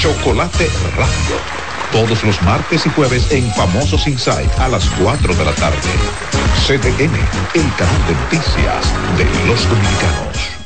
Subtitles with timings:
[0.00, 1.36] Chocolate Radio.
[1.92, 5.76] Todos los martes y jueves en Famosos Inside a las 4 de la tarde.
[6.66, 7.12] CDN,
[7.54, 10.59] el canal de noticias de los dominicanos.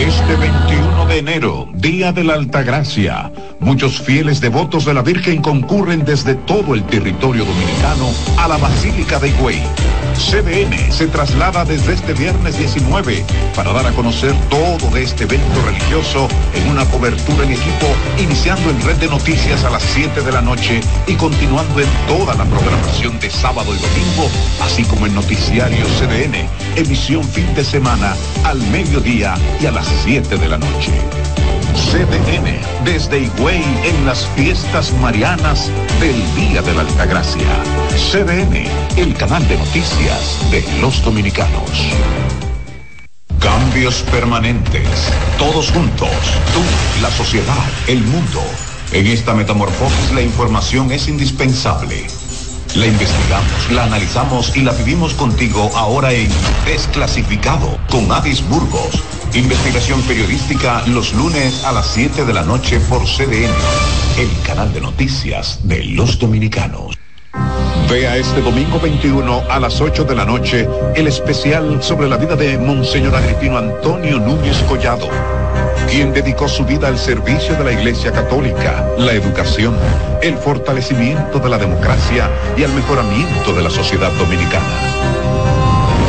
[0.00, 6.06] Este 21 de enero, Día de la Altagracia, muchos fieles devotos de la Virgen concurren
[6.06, 8.08] desde todo el territorio dominicano
[8.38, 9.62] a la Basílica de Higüey.
[10.14, 13.24] CDN se traslada desde este viernes 19
[13.54, 17.86] para dar a conocer todo de este evento religioso en una cobertura en equipo,
[18.18, 22.34] iniciando en red de noticias a las 7 de la noche y continuando en toda
[22.34, 24.30] la programación de sábado y domingo,
[24.62, 28.14] así como en noticiario CDN, emisión fin de semana
[28.44, 30.92] al mediodía y a las 7 de la noche.
[31.74, 37.48] CDN, desde Higüey en las fiestas marianas del Día de la Altagracia.
[37.96, 41.70] CDN, el canal de noticias de los dominicanos.
[43.40, 46.10] Cambios permanentes, todos juntos,
[46.52, 46.62] tú,
[47.02, 48.42] la sociedad, el mundo.
[48.92, 52.06] En esta metamorfosis la información es indispensable.
[52.76, 56.30] La investigamos, la analizamos y la vivimos contigo ahora en
[56.64, 59.02] Desclasificado con Avis Burgos
[59.34, 63.54] Investigación periodística los lunes a las 7 de la noche por CDN,
[64.18, 66.98] el canal de noticias de los dominicanos.
[67.88, 72.34] Vea este domingo 21 a las 8 de la noche el especial sobre la vida
[72.34, 75.08] de Monseñor Agripino Antonio Núñez Collado,
[75.88, 79.76] quien dedicó su vida al servicio de la Iglesia Católica, la educación,
[80.22, 84.64] el fortalecimiento de la democracia y al mejoramiento de la sociedad dominicana.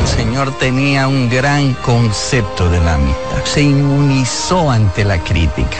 [0.05, 3.43] Señor tenía un gran concepto de la amistad.
[3.43, 5.77] Se inmunizó ante la crítica.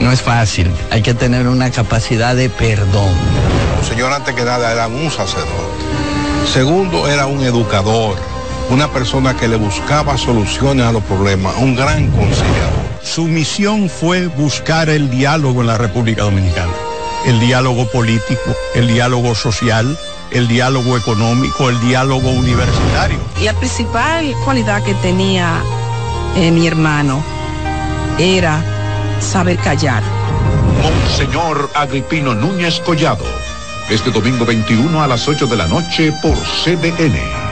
[0.00, 3.10] No es fácil, hay que tener una capacidad de perdón.
[3.80, 5.52] El Señor antes que nada era un sacerdote.
[6.52, 8.16] Segundo, era un educador,
[8.72, 12.72] una persona que le buscaba soluciones a los problemas, un gran conciliador.
[13.02, 16.72] Su misión fue buscar el diálogo en la República Dominicana,
[17.26, 19.98] el diálogo político, el diálogo social,
[20.30, 23.18] el diálogo económico, el diálogo universitario.
[23.38, 25.62] Y la principal cualidad que tenía
[26.36, 27.22] eh, mi hermano
[28.18, 28.64] era
[29.20, 30.02] saber callar.
[30.82, 33.26] Monseñor Agripino Núñez Collado,
[33.90, 37.51] este domingo 21 a las 8 de la noche por CDN.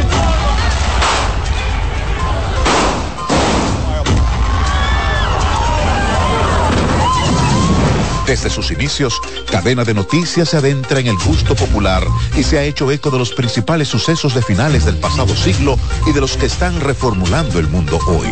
[8.31, 9.19] Desde sus inicios,
[9.51, 12.01] Cadena de Noticias se adentra en el gusto popular
[12.37, 15.77] y se ha hecho eco de los principales sucesos de finales del pasado siglo
[16.07, 18.29] y de los que están reformulando el mundo hoy.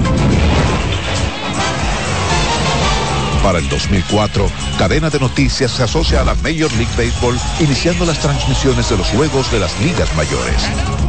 [3.44, 8.22] Para el 2004, Cadena de Noticias se asocia a la Major League Baseball, iniciando las
[8.22, 11.09] transmisiones de los juegos de las ligas mayores.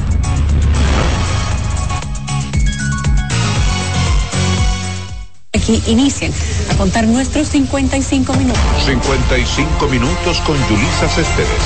[5.53, 6.31] Aquí inician
[6.71, 8.61] a contar nuestros 55 minutos.
[8.85, 11.61] 55 minutos con Yulisa Céspedes.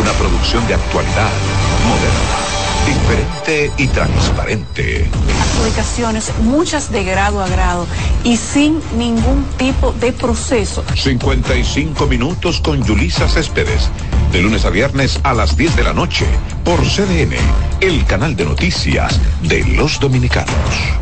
[0.00, 1.30] Una producción de actualidad
[1.86, 2.42] moderna.
[2.86, 5.06] diferente y transparente.
[5.54, 7.86] Adjudicaciones, muchas de grado a grado
[8.24, 10.82] y sin ningún tipo de proceso.
[10.96, 13.88] 55 minutos con Yulisa Céspedes,
[14.32, 16.26] de lunes a viernes a las 10 de la noche,
[16.64, 17.36] por CDN,
[17.80, 21.01] el canal de noticias de los dominicanos.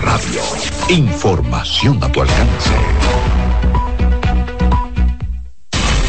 [0.00, 0.40] Radio.
[0.88, 2.70] Información a tu alcance.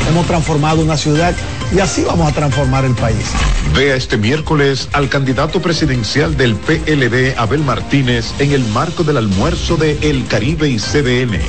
[0.09, 1.33] Hemos transformado una ciudad
[1.75, 3.31] y así vamos a transformar el país.
[3.75, 9.75] Vea este miércoles al candidato presidencial del PLD, Abel Martínez, en el marco del almuerzo
[9.75, 11.39] de El Caribe y CDN.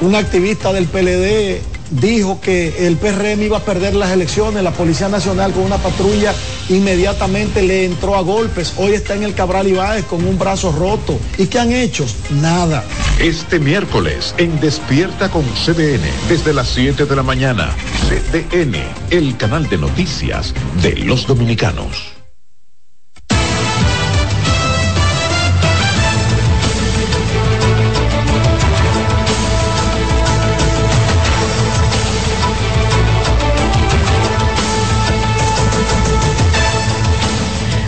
[0.00, 5.08] Un activista del PLD dijo que el PRM iba a perder las elecciones, la Policía
[5.08, 6.34] Nacional con una patrulla
[6.68, 11.18] inmediatamente le entró a golpes, hoy está en el Cabral Ibáez con un brazo roto.
[11.38, 12.06] ¿Y qué han hecho?
[12.30, 12.84] Nada.
[13.18, 17.70] Este miércoles en Despierta con CDN, desde las 7 de la mañana,
[18.08, 18.76] CDN,
[19.10, 22.15] el canal de noticias de los dominicanos.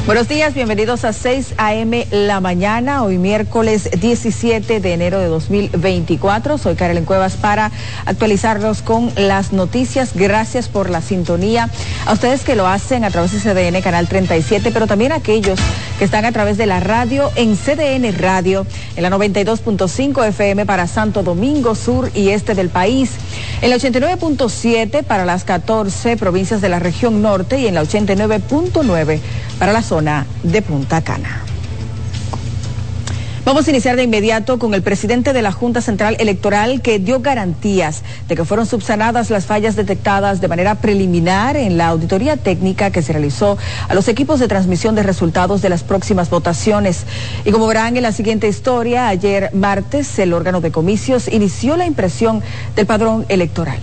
[0.08, 2.06] Buenos días, bienvenidos a 6 a.m.
[2.10, 6.56] la mañana, hoy miércoles 17 de enero de 2024.
[6.56, 7.70] Soy Carolyn Cuevas para
[8.06, 10.12] actualizarlos con las noticias.
[10.14, 11.68] Gracias por la sintonía.
[12.06, 15.60] A ustedes que lo hacen a través de CDN, Canal 37, pero también a aquellos
[15.98, 18.66] que están a través de la radio en CDN Radio,
[18.96, 23.10] en la 92.5 FM para Santo Domingo Sur y Este del país,
[23.60, 29.20] en la 89.7 para las 14 provincias de la región norte y en la 89.9
[29.58, 31.42] para la zona de Punta Cana.
[33.48, 37.20] Vamos a iniciar de inmediato con el presidente de la Junta Central Electoral que dio
[37.20, 42.90] garantías de que fueron subsanadas las fallas detectadas de manera preliminar en la auditoría técnica
[42.90, 43.56] que se realizó
[43.88, 47.04] a los equipos de transmisión de resultados de las próximas votaciones.
[47.46, 51.86] Y como verán en la siguiente historia, ayer martes el órgano de comicios inició la
[51.86, 52.42] impresión
[52.76, 53.78] del padrón electoral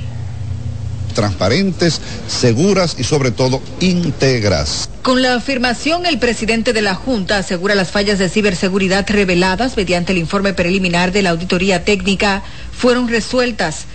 [1.15, 4.87] transparentes, seguras y sobre todo íntegras.
[5.01, 10.11] Con la afirmación, el presidente de la Junta asegura las fallas de ciberseguridad reveladas mediante
[10.11, 13.85] el informe preliminar de la auditoría técnica fueron resueltas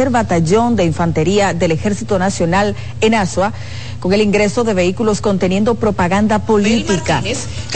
[0.10, 3.52] Batallón de Infantería del Ejército Nacional en Asua,
[4.00, 7.22] con el ingreso de vehículos conteniendo propaganda política.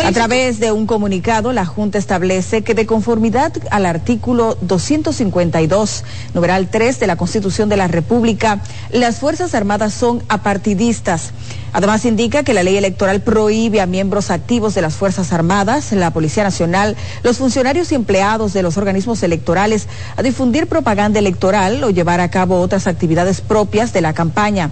[0.04, 6.04] A través de un comunicado, la Junta establece que de conformidad al artículo 252,
[6.34, 8.62] numeral 3 de la Constitución de la República,
[8.92, 11.32] las Fuerzas Armadas son apartidistas.
[11.74, 16.12] Además indica que la ley electoral prohíbe a miembros activos de las Fuerzas Armadas, la
[16.12, 21.90] Policía Nacional, los funcionarios y empleados de los organismos electorales a difundir propaganda electoral o
[21.90, 24.70] llevar a cabo otras actividades propias de la campaña.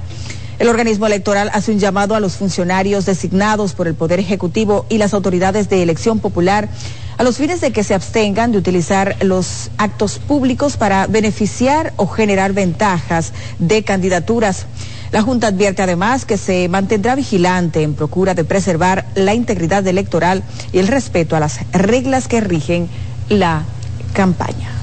[0.62, 5.00] El organismo electoral hace un llamado a los funcionarios designados por el Poder Ejecutivo y
[5.00, 6.70] las autoridades de elección popular
[7.18, 12.06] a los fines de que se abstengan de utilizar los actos públicos para beneficiar o
[12.06, 14.68] generar ventajas de candidaturas.
[15.12, 20.44] La Junta advierte además que se mantendrá vigilante en procura de preservar la integridad electoral
[20.72, 22.88] y el respeto a las reglas que rigen
[23.30, 23.63] la
[24.13, 24.81] campaña.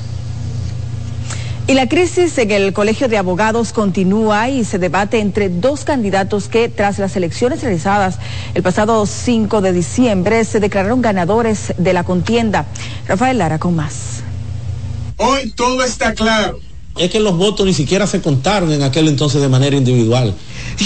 [1.68, 6.48] Y la crisis en el Colegio de Abogados continúa y se debate entre dos candidatos
[6.48, 8.18] que tras las elecciones realizadas
[8.54, 12.64] el pasado 5 de diciembre se declararon ganadores de la contienda.
[13.06, 14.22] Rafael Lara con más.
[15.18, 16.58] Hoy todo está claro
[16.98, 20.34] es que los votos ni siquiera se contaron en aquel entonces de manera individual.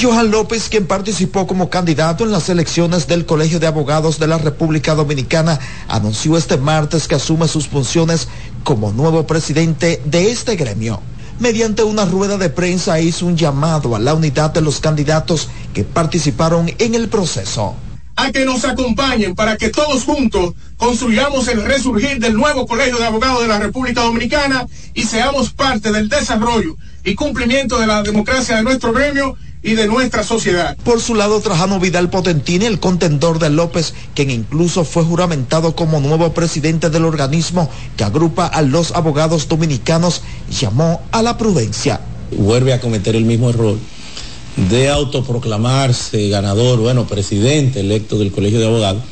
[0.00, 4.38] Johan López, quien participó como candidato en las elecciones del Colegio de Abogados de la
[4.38, 5.58] República Dominicana,
[5.88, 8.28] anunció este martes que asume sus funciones
[8.64, 11.00] como nuevo presidente de este gremio.
[11.38, 15.84] Mediante una rueda de prensa hizo un llamado a la unidad de los candidatos que
[15.84, 17.74] participaron en el proceso
[18.16, 23.06] a que nos acompañen para que todos juntos construyamos el resurgir del nuevo Colegio de
[23.06, 28.56] Abogados de la República Dominicana y seamos parte del desarrollo y cumplimiento de la democracia
[28.56, 30.76] de nuestro gremio y de nuestra sociedad.
[30.84, 36.00] Por su lado, Trajano Vidal Potentini, el contendor de López, quien incluso fue juramentado como
[36.00, 42.00] nuevo presidente del organismo que agrupa a los abogados dominicanos, llamó a la prudencia.
[42.36, 43.76] Vuelve a cometer el mismo error
[44.70, 49.02] de autoproclamarse ganador, bueno, presidente electo del Colegio de Abogados,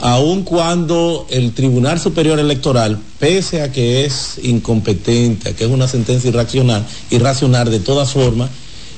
[0.00, 5.88] aun cuando el Tribunal Superior Electoral, pese a que es incompetente, a que es una
[5.88, 8.50] sentencia irracional, irracional de todas formas,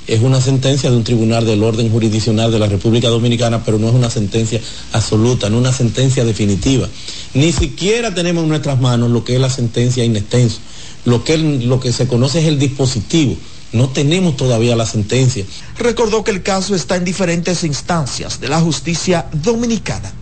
[0.07, 3.89] es una sentencia de un tribunal del orden jurisdiccional de la República Dominicana, pero no
[3.89, 4.61] es una sentencia
[4.93, 6.89] absoluta, no una sentencia definitiva.
[7.35, 10.59] Ni siquiera tenemos en nuestras manos lo que es la sentencia in extenso.
[11.05, 13.37] Lo que, lo que se conoce es el dispositivo
[13.73, 15.45] no tenemos todavía la sentencia.
[15.79, 20.13] Recordó que el caso está en diferentes instancias de la justicia dominicana.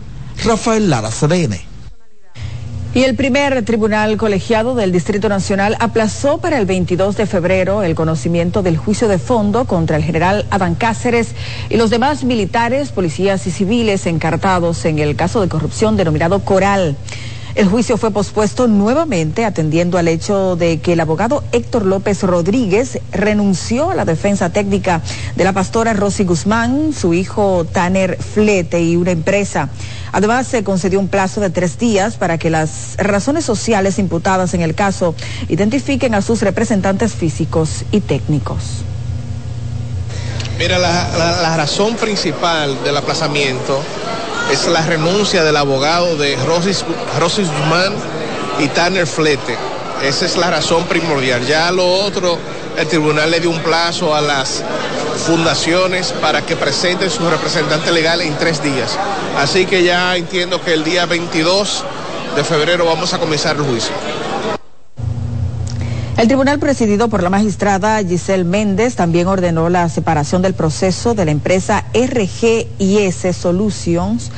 [0.44, 1.58] Rafael Lara, CDN.
[2.98, 7.94] Y el primer tribunal colegiado del Distrito Nacional aplazó para el 22 de febrero el
[7.94, 11.36] conocimiento del juicio de fondo contra el general Adán Cáceres
[11.70, 16.96] y los demás militares, policías y civiles encartados en el caso de corrupción denominado Coral.
[17.54, 23.00] El juicio fue pospuesto nuevamente atendiendo al hecho de que el abogado Héctor López Rodríguez
[23.10, 25.02] renunció a la defensa técnica
[25.34, 29.70] de la pastora Rosy Guzmán, su hijo Tanner Flete y una empresa.
[30.12, 34.62] Además, se concedió un plazo de tres días para que las razones sociales imputadas en
[34.62, 35.14] el caso
[35.48, 38.84] identifiquen a sus representantes físicos y técnicos.
[40.58, 43.80] Mira, la, razón principal del aplazamiento
[44.50, 46.84] es la renuncia del abogado de Rosis,
[47.20, 47.94] Guzmán
[48.58, 49.56] y Tanner Flete.
[50.02, 51.46] Esa es la razón primordial.
[51.46, 52.38] Ya lo otro,
[52.76, 54.64] el tribunal le dio un plazo a las
[55.26, 58.98] fundaciones para que presenten su representante legal en tres días.
[59.38, 61.84] Así que ya entiendo que el día 22
[62.34, 63.94] de febrero vamos a comenzar el juicio.
[66.18, 71.24] El tribunal presidido por la magistrada Giselle Méndez también ordenó la separación del proceso de
[71.24, 74.32] la empresa RGIS Solutions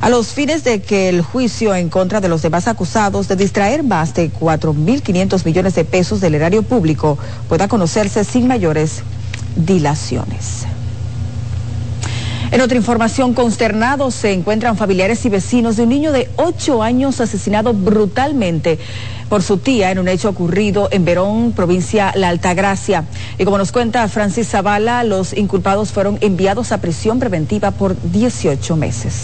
[0.00, 3.82] a los fines de que el juicio en contra de los demás acusados de distraer
[3.82, 7.18] más de 4.500 millones de pesos del erario público
[7.48, 9.02] pueda conocerse sin mayores
[9.56, 10.75] dilaciones.
[12.52, 17.20] En otra información, consternados se encuentran familiares y vecinos de un niño de 8 años
[17.20, 18.78] asesinado brutalmente
[19.28, 23.04] por su tía en un hecho ocurrido en Verón, provincia La Altagracia.
[23.38, 28.76] Y como nos cuenta Francis Zavala, los inculpados fueron enviados a prisión preventiva por 18
[28.76, 29.14] meses.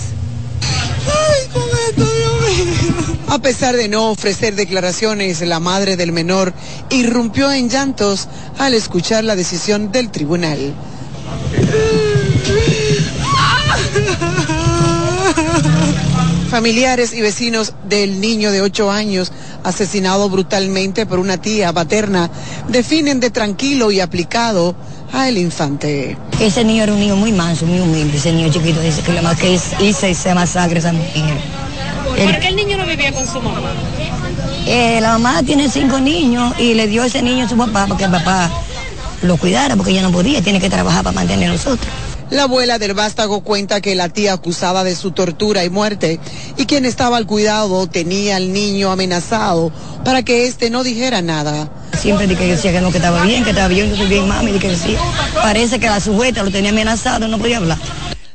[3.28, 6.52] A pesar de no ofrecer declaraciones, la madre del menor
[6.90, 10.74] irrumpió en llantos al escuchar la decisión del tribunal.
[16.52, 19.32] Familiares y vecinos del niño de 8 años
[19.64, 22.28] asesinado brutalmente por una tía paterna
[22.68, 24.74] definen de tranquilo y aplicado
[25.14, 26.18] a el infante.
[26.40, 29.22] Ese niño era un niño muy manso, muy humilde, ese niño chiquito, dice que lo
[29.22, 31.38] más que hice esa masacre esa mujer.
[32.04, 33.72] ¿Por qué el niño no vivía con su mamá?
[34.66, 38.04] Eh, la mamá tiene cinco niños y le dio ese niño a su papá porque
[38.04, 38.50] el papá
[39.22, 41.90] lo cuidara porque ella no podía, tiene que trabajar para mantener a nosotros.
[42.32, 46.18] La abuela del vástago cuenta que la tía acusada de su tortura y muerte
[46.56, 49.70] y quien estaba al cuidado tenía al niño amenazado
[50.02, 51.70] para que éste no dijera nada.
[52.00, 54.26] Siempre dije que decía que no, que estaba bien, que estaba bien, yo soy bien
[54.26, 54.98] mami, que decía.
[55.42, 57.76] Parece que la sujeta lo tenía amenazado, no podía hablar.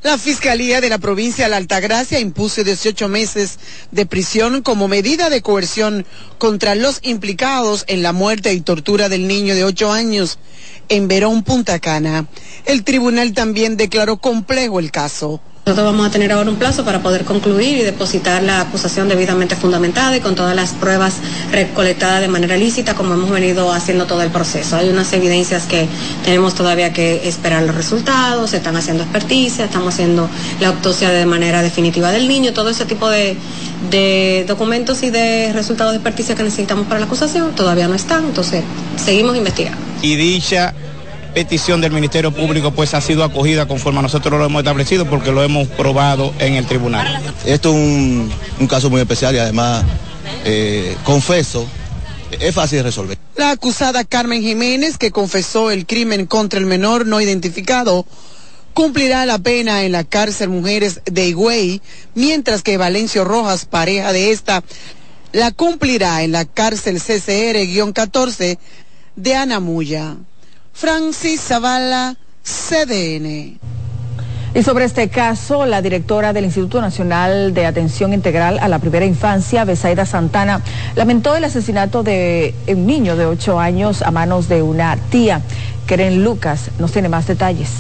[0.08, 3.60] La Fiscalía de la provincia de la Altagracia impuso 18 meses
[3.92, 6.06] de prisión como medida de coerción
[6.38, 10.40] contra los implicados en la muerte y tortura del niño de 8 años
[10.88, 12.26] en Verón, Punta Cana.
[12.64, 15.42] El tribunal también declaró complejo el caso.
[15.68, 19.58] Nosotros vamos a tener ahora un plazo para poder concluir y depositar la acusación debidamente
[19.58, 21.16] fundamentada y con todas las pruebas
[21.52, 24.78] recolectadas de manera lícita como hemos venido haciendo todo el proceso.
[24.78, 25.90] Hay unas evidencias que
[26.24, 30.30] tenemos todavía que esperar los resultados, se están haciendo experticias, estamos haciendo
[30.62, 33.36] la autopsia de manera definitiva del niño, todo ese tipo de,
[33.92, 38.24] de documentos y de resultados de experticia que necesitamos para la acusación todavía no están,
[38.24, 38.64] entonces
[38.96, 39.82] seguimos investigando.
[40.02, 40.74] Y dicha
[41.38, 45.32] petición del Ministerio Público pues ha sido acogida conforme a nosotros lo hemos establecido porque
[45.32, 47.22] lo hemos probado en el tribunal.
[47.46, 49.86] Esto es un, un caso muy especial y además,
[50.46, 51.68] eh, confeso,
[52.40, 53.20] es fácil de resolver.
[53.36, 58.08] La acusada Carmen Jiménez, que confesó el crimen contra el menor no identificado,
[58.74, 61.84] cumplirá la pena en la cárcel Mujeres de Higüey,
[62.16, 64.64] mientras que Valencio Rojas, pareja de esta,
[65.34, 68.58] la cumplirá en la cárcel CCR-14
[69.16, 70.18] de Anamuya.
[70.78, 73.58] Francis Zavala, CDN.
[74.54, 79.04] Y sobre este caso, la directora del Instituto Nacional de Atención Integral a la Primera
[79.04, 80.62] Infancia, Besaida Santana,
[80.96, 85.42] lamentó el asesinato de un niño de 8 años a manos de una tía.
[85.88, 87.72] Keren Lucas nos tiene más detalles.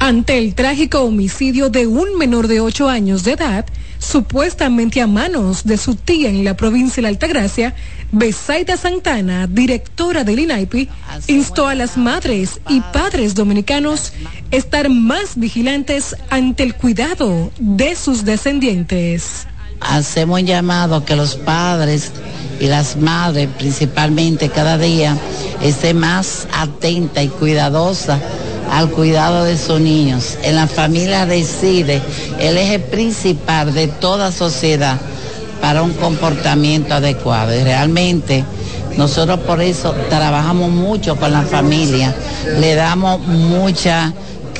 [0.00, 3.64] Ante el trágico homicidio de un menor de 8 años de edad,
[4.04, 7.74] supuestamente a manos de su tía en la provincia de la Altagracia,
[8.12, 10.88] Besaida Santana, directora del INAIPI,
[11.28, 14.12] instó a las madres y padres dominicanos
[14.50, 19.46] estar más vigilantes ante el cuidado de sus descendientes.
[19.80, 22.12] Hacemos un llamado a que los padres
[22.60, 25.16] y las madres principalmente cada día
[25.62, 28.20] estén más atentas y cuidadosas
[28.70, 30.38] al cuidado de sus niños.
[30.42, 32.00] En la familia reside
[32.38, 34.98] el eje principal de toda sociedad
[35.60, 37.54] para un comportamiento adecuado.
[37.54, 38.44] Y realmente
[38.96, 42.14] nosotros por eso trabajamos mucho con la familia,
[42.60, 44.12] le damos mucha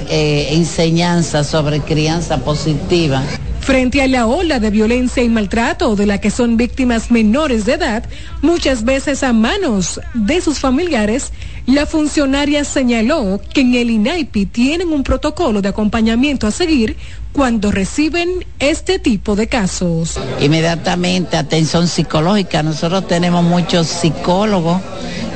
[0.09, 3.23] eh, enseñanza sobre crianza positiva.
[3.65, 7.73] Frente a la ola de violencia y maltrato de la que son víctimas menores de
[7.73, 8.05] edad,
[8.43, 11.33] muchas veces a manos de sus familiares,
[11.65, 16.99] la funcionaria señaló que en el INAIPI tienen un protocolo de acompañamiento a seguir
[17.33, 20.19] cuando reciben este tipo de casos.
[20.43, 22.63] Inmediatamente atención psicológica.
[22.63, 24.83] Nosotros tenemos muchos psicólogos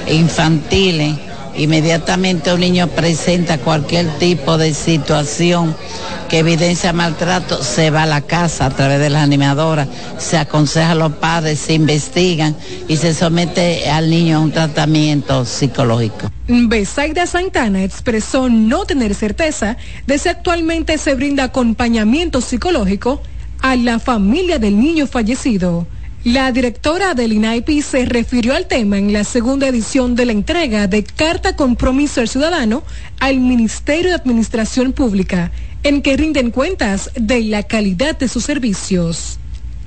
[0.07, 1.28] infantiles
[1.59, 5.77] inmediatamente un niño presenta cualquier tipo de situación
[6.29, 10.93] que evidencia maltrato, se va a la casa a través de las animadoras, se aconseja
[10.93, 12.55] a los padres, se investigan
[12.87, 16.31] y se somete al niño a un tratamiento psicológico.
[16.47, 23.23] Besaida Santana expresó no tener certeza de si actualmente se brinda acompañamiento psicológico
[23.61, 25.87] a la familia del niño fallecido.
[26.25, 30.89] La directora del INAIPI se refirió al tema en la segunda edición de la entrega
[30.89, 32.83] de Carta Compromiso al Ciudadano
[33.21, 35.53] al Ministerio de Administración Pública,
[35.85, 39.39] en que rinden cuentas de la calidad de sus servicios.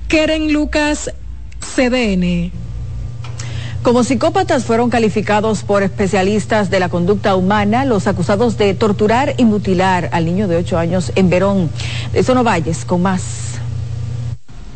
[0.08, 1.12] Keren Lucas,
[1.60, 2.50] CDN.
[3.84, 9.44] Como psicópatas fueron calificados por especialistas de la conducta humana los acusados de torturar y
[9.44, 11.70] mutilar al niño de 8 años en Verón.
[12.14, 13.51] De Sono Valles, con más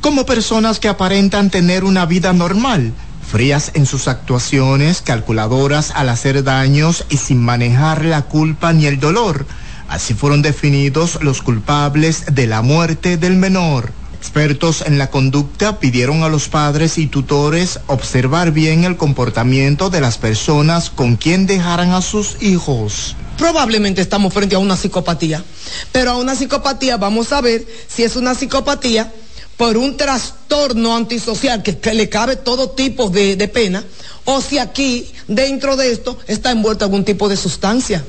[0.06, 2.94] como personas que aparentan tener una vida normal,
[3.28, 9.00] frías en sus actuaciones, calculadoras al hacer daños y sin manejar la culpa ni el
[9.00, 9.48] dolor.
[9.90, 13.94] Así fueron definidos los culpables de la muerte del menor.
[14.14, 20.02] Expertos en la conducta pidieron a los padres y tutores observar bien el comportamiento de
[20.02, 23.16] las personas con quien dejaran a sus hijos.
[23.40, 25.44] Probablemente estamos frente a una psicopatía,
[25.92, 29.12] pero a una psicopatía vamos a ver si es una psicopatía
[29.58, 33.84] por un trastorno antisocial que, le cabe todo tipo de, de pena,
[34.26, 38.04] o si aquí, dentro de esto, está envuelto algún tipo de sustancia.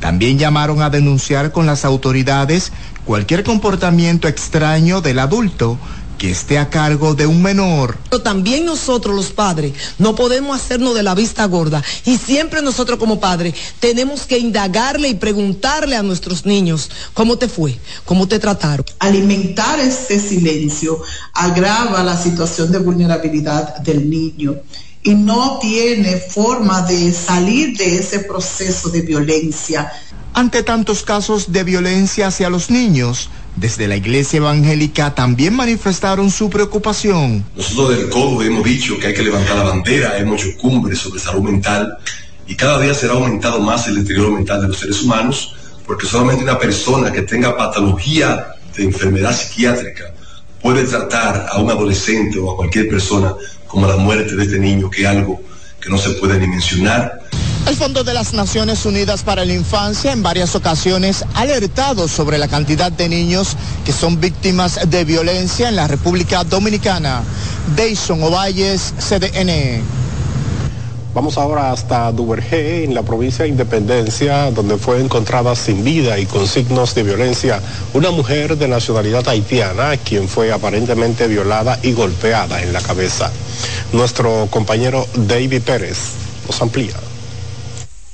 [0.00, 2.72] También llamaron a denunciar con las autoridades
[3.04, 5.78] cualquier comportamiento extraño del adulto
[6.18, 7.98] que esté a cargo de un menor.
[8.10, 12.98] Pero también nosotros los padres no podemos hacernos de la vista gorda y siempre nosotros
[12.98, 18.38] como padres tenemos que indagarle y preguntarle a nuestros niños cómo te fue, cómo te
[18.38, 18.86] trataron.
[18.98, 21.00] Alimentar ese silencio
[21.32, 24.56] agrava la situación de vulnerabilidad del niño
[25.02, 29.92] y no tiene forma de salir de ese proceso de violencia
[30.36, 33.30] ante tantos casos de violencia hacia los niños.
[33.56, 37.42] Desde la iglesia evangélica también manifestaron su preocupación.
[37.56, 41.20] Nosotros del CODO hemos dicho que hay que levantar la bandera, hemos hecho cumbres sobre
[41.20, 41.96] salud mental
[42.46, 45.54] y cada día será aumentado más el deterioro mental de los seres humanos
[45.86, 50.12] porque solamente una persona que tenga patología de enfermedad psiquiátrica
[50.60, 53.34] puede tratar a un adolescente o a cualquier persona
[53.66, 55.40] como la muerte de este niño, que es algo
[55.80, 57.20] que no se puede ni mencionar.
[57.66, 62.38] El Fondo de las Naciones Unidas para la Infancia en varias ocasiones ha alertado sobre
[62.38, 67.24] la cantidad de niños que son víctimas de violencia en la República Dominicana.
[67.74, 69.82] Dayson Ovalles, CDN.
[71.12, 76.26] Vamos ahora hasta Duvergé, en la provincia de Independencia, donde fue encontrada sin vida y
[76.26, 77.60] con signos de violencia
[77.94, 83.32] una mujer de nacionalidad haitiana, quien fue aparentemente violada y golpeada en la cabeza.
[83.92, 86.12] Nuestro compañero David Pérez
[86.46, 86.94] nos amplía.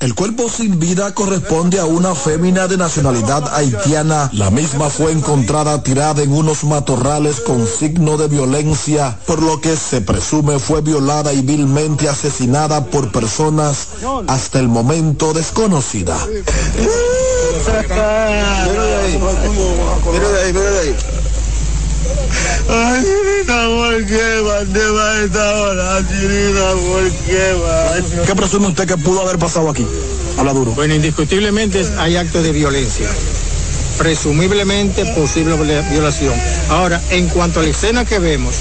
[0.02, 4.28] El cuerpo sin vida corresponde a una fémina de nacionalidad haitiana.
[4.32, 9.76] La misma fue encontrada tirada en unos matorrales con signo de violencia, por lo que
[9.76, 13.86] se presume fue violada y vilmente asesinada por personas
[14.26, 16.18] hasta el momento desconocida.
[22.68, 26.08] Ay, Chirina, ¿por qué va a esta hora?
[26.08, 28.24] Chirina, ¿por qué va?
[28.26, 29.86] ¿Qué presume usted que pudo haber pasado aquí?
[30.38, 30.72] Habla duro.
[30.72, 33.08] Bueno, indiscutiblemente hay actos de violencia.
[33.98, 35.54] Presumiblemente posible
[35.90, 36.34] violación.
[36.70, 38.56] Ahora, en cuanto a la escena que vemos,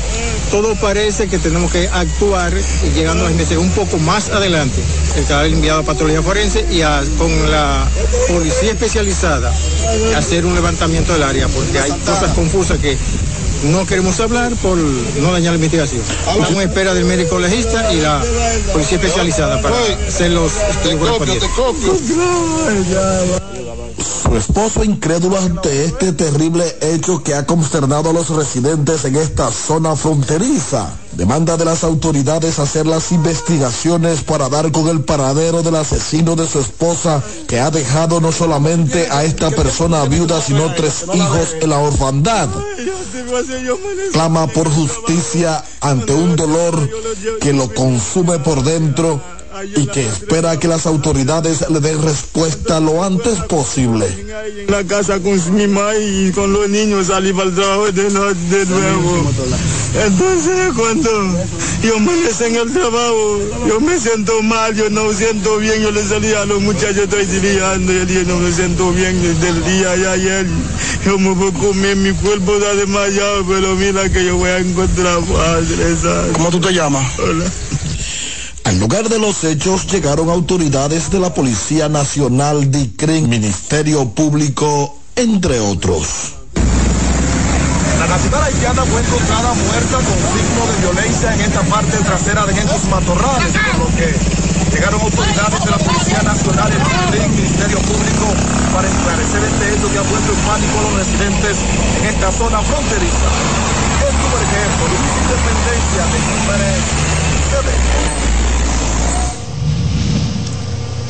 [0.51, 4.81] todo parece que tenemos que actuar y llegando a investigar un poco más adelante.
[5.15, 6.81] El cadáver enviado a patología forense y
[7.17, 7.87] con la
[8.27, 9.51] policía especializada
[10.17, 12.97] hacer un levantamiento del área, porque hay cosas confusas que
[13.63, 16.01] no queremos hablar por no dañar la investigación.
[16.01, 18.21] Estamos en espera del médico legista y la
[18.71, 19.75] policía especializada para
[20.07, 20.53] hacer los
[23.97, 29.51] Su esposo incrédulo ante este terrible hecho que ha consternado a los residentes en esta
[29.51, 30.89] zona fronteriza.
[31.11, 36.47] Demanda de las autoridades hacer las investigaciones para dar con el paradero del asesino de
[36.47, 41.69] su esposa que ha dejado no solamente a esta persona viuda sino tres hijos en
[41.69, 42.49] la orfandad.
[44.13, 46.89] Clama por justicia ante un dolor
[47.41, 49.21] que lo consume por dentro
[49.75, 54.07] y que espera que las autoridades le den respuesta lo antes posible.
[54.67, 59.31] La casa con mi mamá y con los niños salí para el trabajo de, nuevo.
[59.93, 61.09] Entonces cuando
[61.83, 66.03] yo amanece en el trabajo, yo me siento mal, yo no siento bien, yo le
[66.03, 69.63] salí a los muchachos, estoy dirigiendo y el día no me siento bien desde el
[69.65, 70.47] día de ayer.
[71.05, 74.59] Yo me voy a comer, mi cuerpo está desmayado, pero mira que yo voy a
[74.59, 76.31] encontrar padre.
[76.33, 77.19] ¿Cómo tú te llamas?
[77.19, 77.45] Hola.
[78.71, 85.59] Al lugar de los hechos llegaron autoridades de la Policía Nacional, DICRIN, Ministerio Público, entre
[85.59, 86.39] otros.
[87.99, 92.53] La nacional haitiana fue encontrada muerta con signo de violencia en esta parte trasera de
[92.53, 94.07] estos matorrales, por lo que
[94.71, 98.25] llegaron autoridades de la Policía Nacional, el Ministerio Público,
[98.71, 101.57] para esclarecer este hecho que ha puesto en pánico a los residentes
[101.99, 103.27] en esta zona fronteriza.
[103.99, 104.87] En ejemplo,
[105.27, 108.30] Independencia de Pérez,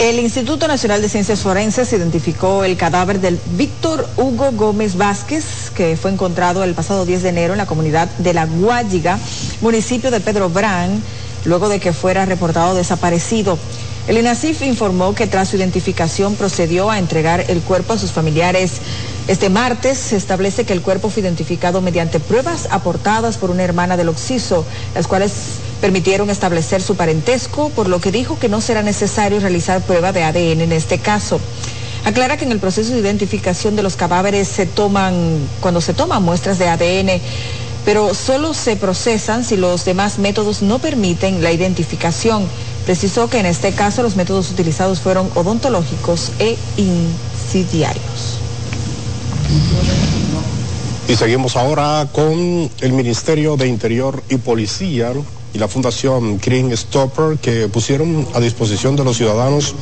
[0.01, 5.95] el Instituto Nacional de Ciencias Forenses identificó el cadáver del Víctor Hugo Gómez Vázquez, que
[5.95, 9.19] fue encontrado el pasado 10 de enero en la comunidad de La Guayiga,
[9.61, 11.03] municipio de Pedro Brán,
[11.45, 13.59] luego de que fuera reportado desaparecido.
[14.07, 18.71] El INASIF informó que tras su identificación procedió a entregar el cuerpo a sus familiares.
[19.27, 23.97] Este martes se establece que el cuerpo fue identificado mediante pruebas aportadas por una hermana
[23.97, 25.31] del Oxiso, las cuales
[25.81, 30.23] permitieron establecer su parentesco, por lo que dijo que no será necesario realizar prueba de
[30.23, 31.41] ADN en este caso.
[32.05, 35.13] Aclara que en el proceso de identificación de los cadáveres se toman,
[35.59, 37.21] cuando se toman muestras de ADN,
[37.83, 42.45] pero solo se procesan si los demás métodos no permiten la identificación.
[42.85, 48.37] Precisó que en este caso los métodos utilizados fueron odontológicos e insidiarios.
[51.07, 55.11] Y seguimos ahora con el Ministerio de Interior y Policía
[55.53, 59.75] y la Fundación Green Stopper que pusieron a disposición de los ciudadanos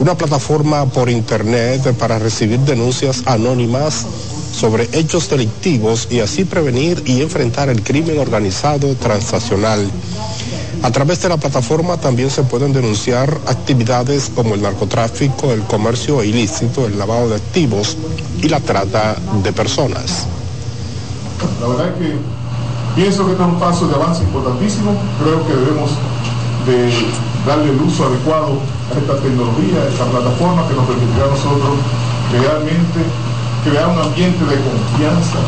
[0.00, 4.06] una plataforma por internet para recibir denuncias anónimas
[4.52, 9.90] sobre hechos delictivos y así prevenir y enfrentar el crimen organizado transnacional.
[10.82, 16.22] A través de la plataforma también se pueden denunciar actividades como el narcotráfico, el comercio
[16.22, 17.96] ilícito, el lavado de activos
[18.42, 20.26] y la trata de personas.
[21.60, 22.43] La verdad que
[22.94, 24.94] Pienso que este es un paso de avance importantísimo.
[25.18, 25.90] Creo que debemos
[26.62, 26.94] de
[27.42, 31.74] darle el uso adecuado a esta tecnología, a esta plataforma que nos permitirá a nosotros
[32.30, 33.02] realmente
[33.66, 35.42] crear un ambiente de confianza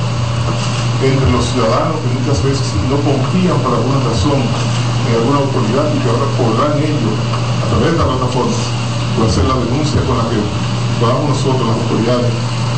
[1.07, 6.03] entre los ciudadanos que muchas veces no confían por alguna razón en alguna autoridad y
[6.03, 7.15] que ahora podrán ellos,
[7.63, 8.59] a través de la plataforma,
[9.23, 10.43] hacer la denuncia con la que
[10.99, 12.33] podamos nosotros, las autoridades,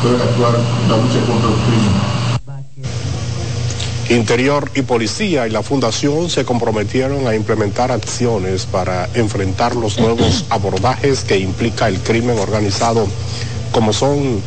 [0.05, 2.18] pueden actuar en la lucha contra el crimen.
[4.09, 10.45] Interior y Policía y la Fundación se comprometieron a implementar acciones para enfrentar los nuevos
[10.49, 13.07] abordajes que implica el crimen organizado,
[13.71, 14.41] como son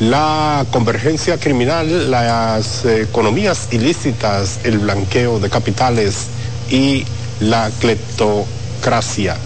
[0.00, 6.26] la convergencia criminal, las economías ilícitas, el blanqueo de capitales
[6.70, 7.06] y
[7.40, 9.38] la cleptocracia.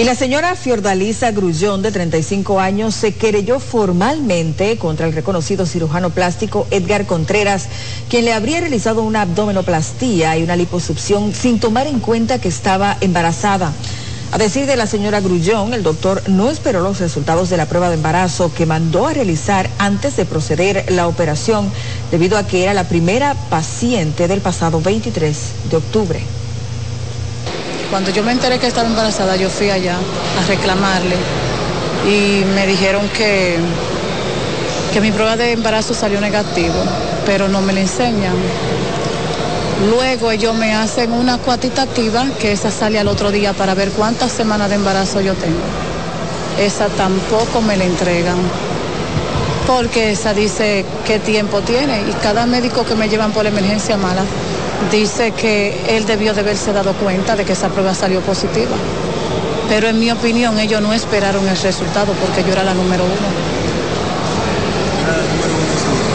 [0.00, 6.08] Y la señora Fiordalisa Grullón, de 35 años, se querelló formalmente contra el reconocido cirujano
[6.08, 7.66] plástico Edgar Contreras,
[8.08, 12.96] quien le habría realizado una abdomenoplastía y una liposucción sin tomar en cuenta que estaba
[13.02, 13.74] embarazada.
[14.32, 17.90] A decir de la señora Grullón, el doctor no esperó los resultados de la prueba
[17.90, 21.70] de embarazo que mandó a realizar antes de proceder la operación,
[22.10, 25.36] debido a que era la primera paciente del pasado 23
[25.70, 26.39] de octubre.
[27.90, 31.16] Cuando yo me enteré que estaba embarazada, yo fui allá a reclamarle
[32.06, 33.58] y me dijeron que,
[34.92, 36.76] que mi prueba de embarazo salió negativo,
[37.26, 38.36] pero no me la enseñan.
[39.88, 44.30] Luego ellos me hacen una cuantitativa que esa sale al otro día para ver cuántas
[44.30, 45.58] semanas de embarazo yo tengo.
[46.60, 48.38] Esa tampoco me la entregan
[49.76, 53.96] porque esa dice qué tiempo tiene y cada médico que me llevan por la emergencia
[53.96, 54.24] mala
[54.90, 58.74] dice que él debió de haberse dado cuenta de que esa prueba salió positiva.
[59.68, 63.28] Pero en mi opinión ellos no esperaron el resultado porque yo era la número uno.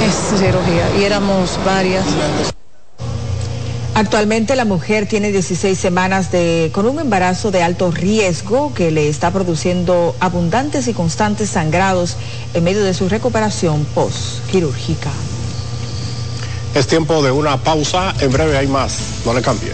[0.05, 2.03] Es cirugía y éramos varias.
[3.95, 9.07] Actualmente la mujer tiene 16 semanas de, con un embarazo de alto riesgo que le
[9.07, 12.17] está produciendo abundantes y constantes sangrados
[12.53, 15.11] en medio de su recuperación post-quirúrgica.
[16.73, 19.71] Es tiempo de una pausa, en breve hay más, no le cambie.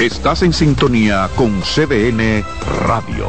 [0.00, 2.44] Estás en sintonía con CDN
[2.84, 3.28] Radio.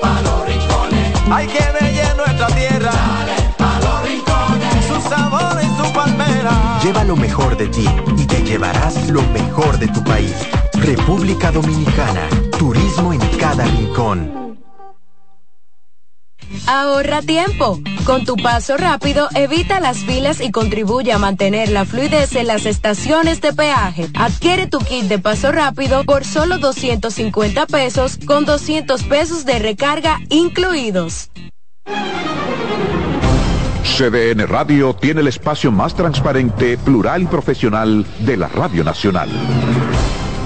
[0.00, 2.92] pa los rincones, hay que bella nuestra tierra.
[2.92, 6.80] Dale pa los rincones, su sabor y su palmera.
[6.82, 7.86] Lleva lo mejor de ti
[8.16, 10.34] y te llevarás lo mejor de tu país.
[10.74, 14.49] República Dominicana, turismo en cada rincón.
[16.66, 17.80] Ahorra tiempo.
[18.04, 22.66] Con tu paso rápido, evita las filas y contribuye a mantener la fluidez en las
[22.66, 24.08] estaciones de peaje.
[24.14, 30.18] Adquiere tu kit de paso rápido por solo 250 pesos con 200 pesos de recarga
[30.28, 31.30] incluidos.
[33.82, 39.28] CDN Radio tiene el espacio más transparente, plural y profesional de la Radio Nacional.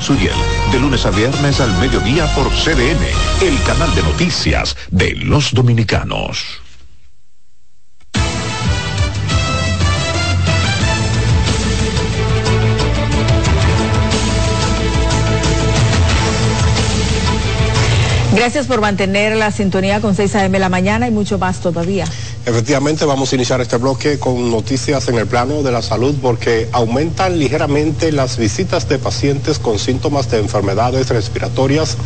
[0.00, 0.34] Suriel,
[0.72, 3.04] de lunes a viernes al mediodía por CDN,
[3.42, 6.60] el canal de noticias de los dominicanos.
[18.34, 20.58] Gracias por mantener la sintonía con 6 a.m.
[20.58, 22.06] la mañana y mucho más todavía.
[22.46, 26.68] Efectivamente, vamos a iniciar este bloque con noticias en el plano de la salud porque
[26.72, 31.96] aumentan ligeramente las visitas de pacientes con síntomas de enfermedades respiratorias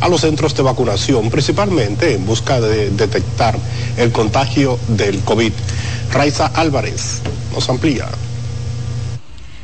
[0.00, 3.58] a los centros de vacunación, principalmente en busca de detectar
[3.96, 5.52] el contagio del COVID.
[6.12, 7.20] Raiza Álvarez
[7.52, 8.06] nos amplía.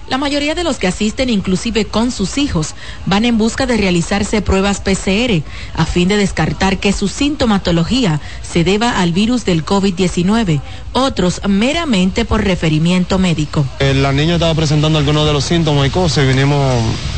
[0.08, 2.74] La mayoría de los que asisten, inclusive con sus hijos,
[3.06, 5.42] van en busca de realizarse pruebas PCR
[5.74, 10.60] a fin de descartar que su sintomatología se deba al virus del COVID-19,
[10.92, 13.64] otros meramente por referimiento médico.
[13.80, 16.60] Eh, la niña estaba presentando algunos de los síntomas y cosas y vinimos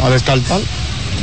[0.03, 0.61] a descartar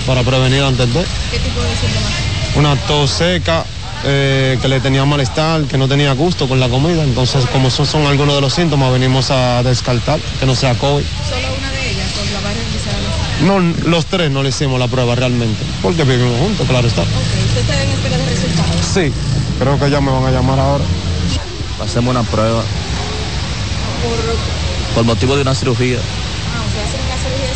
[0.06, 1.06] para prevenir antes de.
[1.32, 2.12] ¿Qué tipo de síntomas?
[2.56, 3.66] Una tos seca,
[4.06, 7.04] eh, que le tenía malestar, que no tenía gusto con la comida.
[7.04, 11.04] Entonces, como esos son algunos de los síntomas, venimos a descartar que no sea COVID.
[11.04, 12.94] ¿Solo una de ellas o la va a realizar?
[13.44, 17.02] No, los tres no le hicimos la prueba realmente, porque vivimos juntos, claro está.
[17.02, 18.86] ¿Usted está en espera de resultados?
[18.94, 19.12] Sí,
[19.60, 20.84] creo que ya me van a llamar ahora.
[21.84, 22.64] Hacemos una prueba.
[24.04, 25.98] ¿Por, por motivo de una cirugía.
[25.98, 27.56] Ah, o sea, una cirugía y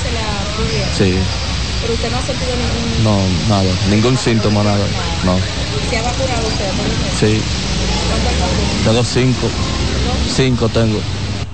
[0.98, 1.22] se la.
[1.22, 1.47] Sí.
[1.88, 3.04] Pero usted no ha sentido ningún...
[3.06, 4.86] No, nada, ningún síntoma, nada.
[5.24, 5.38] No.
[5.90, 6.70] ¿Se ha vacunado usted?
[7.18, 7.42] Sí.
[8.84, 9.48] Tengo cinco.
[10.36, 11.00] Cinco tengo.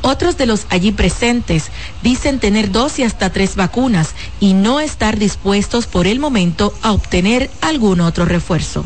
[0.01, 1.65] Otros de los allí presentes
[2.01, 6.93] dicen tener dos y hasta tres vacunas y no estar dispuestos por el momento a
[6.93, 8.83] obtener algún otro refuerzo.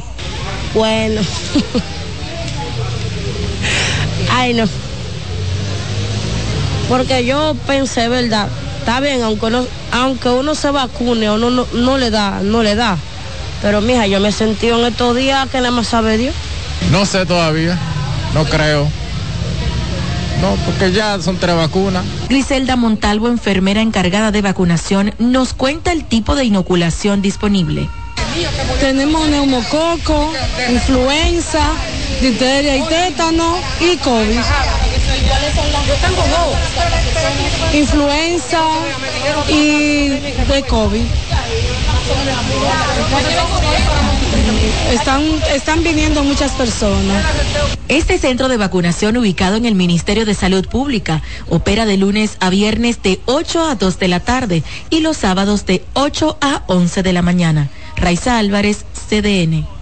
[0.74, 1.22] Bueno.
[4.32, 4.66] Ay, no.
[6.90, 8.50] Porque yo pensé, ¿verdad?
[8.88, 12.74] Está bien, aunque uno, aunque uno se vacune, uno no, no le da, no le
[12.76, 12.98] da.
[13.62, 16.34] Pero mija, yo me sentí en estos días que nada más sabe Dios.
[16.90, 17.78] No sé todavía,
[18.34, 18.88] no creo.
[20.42, 22.06] No, porque ya son tres vacunas.
[22.30, 27.90] Griselda Montalvo, enfermera encargada de vacunación, nos cuenta el tipo de inoculación disponible.
[28.80, 30.32] Tenemos neumococo,
[30.70, 31.60] influenza,
[32.22, 34.40] difteria y tétano y COVID.
[37.74, 38.62] Influenza
[39.50, 41.06] y de COVID.
[44.92, 47.26] Están, están viniendo muchas personas.
[47.88, 52.50] Este centro de vacunación ubicado en el Ministerio de Salud Pública opera de lunes a
[52.50, 57.04] viernes de 8 a 2 de la tarde y los sábados de 8 a 11
[57.04, 57.70] de la mañana.
[57.98, 59.77] Raiza Álvarez, CDN.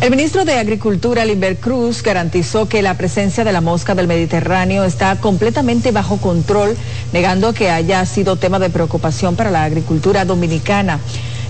[0.00, 4.84] El ministro de Agricultura, Limber Cruz, garantizó que la presencia de la mosca del Mediterráneo
[4.84, 6.76] está completamente bajo control,
[7.12, 11.00] negando que haya sido tema de preocupación para la agricultura dominicana.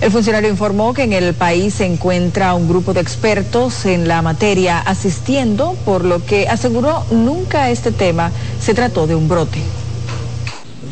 [0.00, 4.22] El funcionario informó que en el país se encuentra un grupo de expertos en la
[4.22, 8.30] materia asistiendo, por lo que aseguró nunca este tema
[8.60, 9.60] se trató de un brote.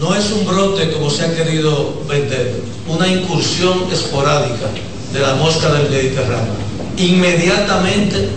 [0.00, 4.66] No es un brote como se ha querido vender, una incursión esporádica
[5.12, 6.71] de la mosca del Mediterráneo.
[7.02, 8.28] Inmediatamente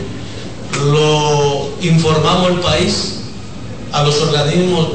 [0.92, 3.20] lo informamos al país,
[3.92, 4.88] a los organismos,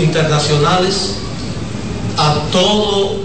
[0.00, 1.14] internacionales,
[2.16, 3.20] a todo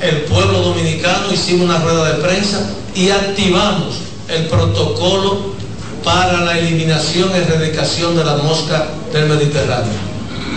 [0.00, 3.98] el pueblo dominicano, hicimos una rueda de prensa y activamos
[4.30, 5.54] el protocolo
[6.02, 9.92] para la eliminación y erradicación de la mosca del Mediterráneo.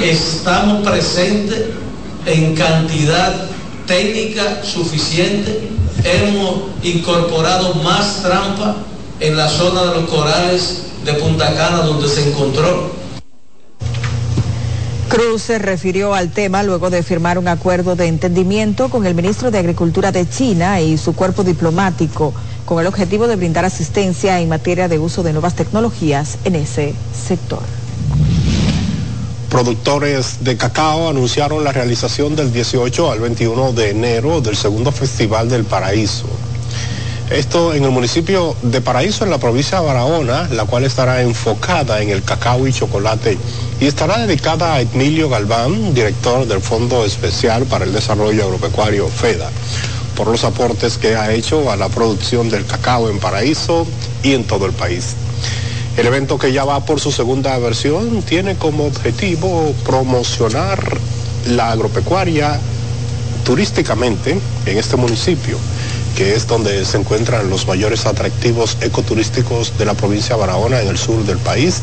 [0.02, 1.66] Estamos presentes
[2.26, 3.36] en cantidad
[3.86, 8.76] técnica suficiente hemos incorporado más trampa
[9.20, 13.00] en la zona de los corales de Punta Cana donde se encontró.
[15.10, 19.50] Cruz se refirió al tema luego de firmar un acuerdo de entendimiento con el ministro
[19.50, 22.34] de Agricultura de China y su cuerpo diplomático
[22.66, 26.94] con el objetivo de brindar asistencia en materia de uso de nuevas tecnologías en ese
[27.28, 27.79] sector.
[29.50, 35.50] Productores de cacao anunciaron la realización del 18 al 21 de enero del segundo Festival
[35.50, 36.28] del Paraíso.
[37.32, 42.02] Esto en el municipio de Paraíso, en la provincia de Barahona, la cual estará enfocada
[42.02, 43.40] en el cacao y chocolate
[43.80, 49.50] y estará dedicada a Emilio Galván, director del Fondo Especial para el Desarrollo Agropecuario FEDA,
[50.16, 53.88] por los aportes que ha hecho a la producción del cacao en Paraíso
[54.22, 55.16] y en todo el país.
[56.00, 60.80] El evento que ya va por su segunda versión tiene como objetivo promocionar
[61.46, 62.58] la agropecuaria
[63.44, 65.58] turísticamente en este municipio,
[66.16, 70.88] que es donde se encuentran los mayores atractivos ecoturísticos de la provincia de Barahona en
[70.88, 71.82] el sur del país,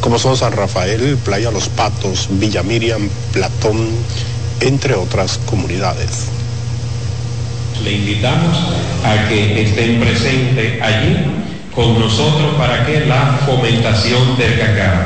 [0.00, 3.90] como son San Rafael, Playa Los Patos, Villa Miriam, Platón,
[4.60, 6.28] entre otras comunidades.
[7.84, 8.56] Le invitamos
[9.04, 11.47] a que estén presentes allí
[11.78, 14.98] con nosotros para que la fomentación del cacao.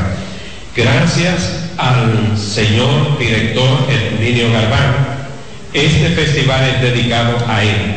[0.75, 5.29] Gracias al señor director Emilio Galván,
[5.75, 7.97] este festival es dedicado a él.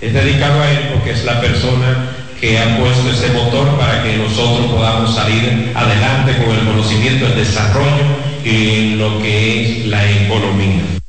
[0.00, 2.10] Es dedicado a él porque es la persona
[2.40, 7.34] que ha puesto ese motor para que nosotros podamos salir adelante con el conocimiento, el
[7.34, 8.04] desarrollo
[8.44, 11.03] y lo que es la economía.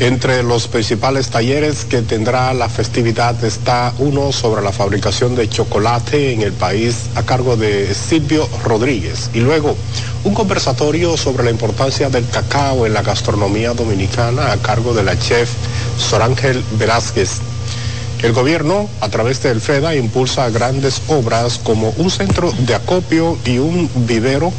[0.00, 6.32] Entre los principales talleres que tendrá la festividad está uno sobre la fabricación de chocolate
[6.32, 9.76] en el país a cargo de Silvio Rodríguez y luego
[10.24, 15.18] un conversatorio sobre la importancia del cacao en la gastronomía dominicana a cargo de la
[15.18, 15.50] chef
[15.98, 17.40] Sorángel Velázquez.
[18.22, 23.58] El gobierno, a través del FEDA, impulsa grandes obras como un centro de acopio y
[23.58, 24.50] un vivero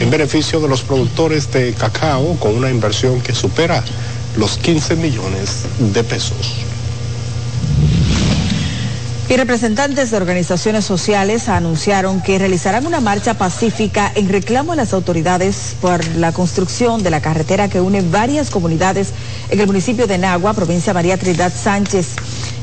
[0.00, 3.82] en beneficio de los productores de cacao con una inversión que supera
[4.36, 6.64] los 15 millones de pesos.
[9.26, 14.92] Y representantes de organizaciones sociales anunciaron que realizarán una marcha pacífica en reclamo a las
[14.92, 19.12] autoridades por la construcción de la carretera que une varias comunidades
[19.48, 22.08] en el municipio de Nagua, provincia María Trinidad Sánchez.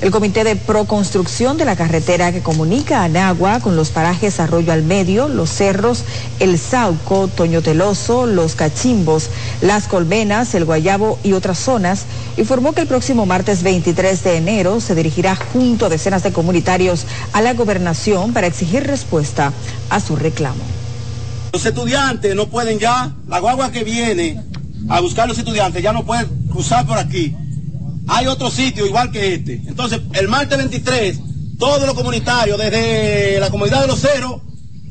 [0.02, 4.74] El Comité de Proconstrucción de la carretera que comunica a Nagua con los parajes Arroyo
[4.74, 6.04] al Medio, Los Cerros,
[6.40, 9.30] El Sauco, Toño Teloso, Los Cachimbos,
[9.62, 14.82] Las Colmenas, El Guayabo y otras zonas, informó que el próximo martes 23 de enero
[14.82, 19.54] se dirigirá junto a decenas de comunitarios a la gobernación para exigir respuesta
[19.92, 20.64] a su reclamo.
[21.54, 24.42] Los estudiantes no pueden ya, la guagua que viene
[24.90, 27.36] a buscar a los estudiantes ya no pueden cruzar por aquí
[28.08, 29.62] hay otro sitio igual que este.
[29.68, 31.20] Entonces, el martes 23,
[31.58, 34.42] todos los comunitarios, desde la comunidad de los ceros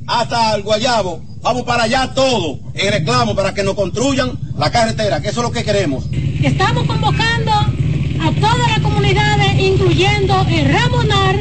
[0.06, 5.20] hasta el Guayabo, vamos para allá todo en reclamo para que nos construyan la carretera,
[5.20, 6.04] que eso es lo que queremos.
[6.42, 11.36] Estamos convocando a todas las comunidades, incluyendo el Ramonar,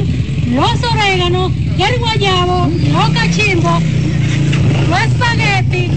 [0.48, 3.82] los oréganos, el Guayabo, los cachimbos,
[4.88, 5.90] los espaguetis,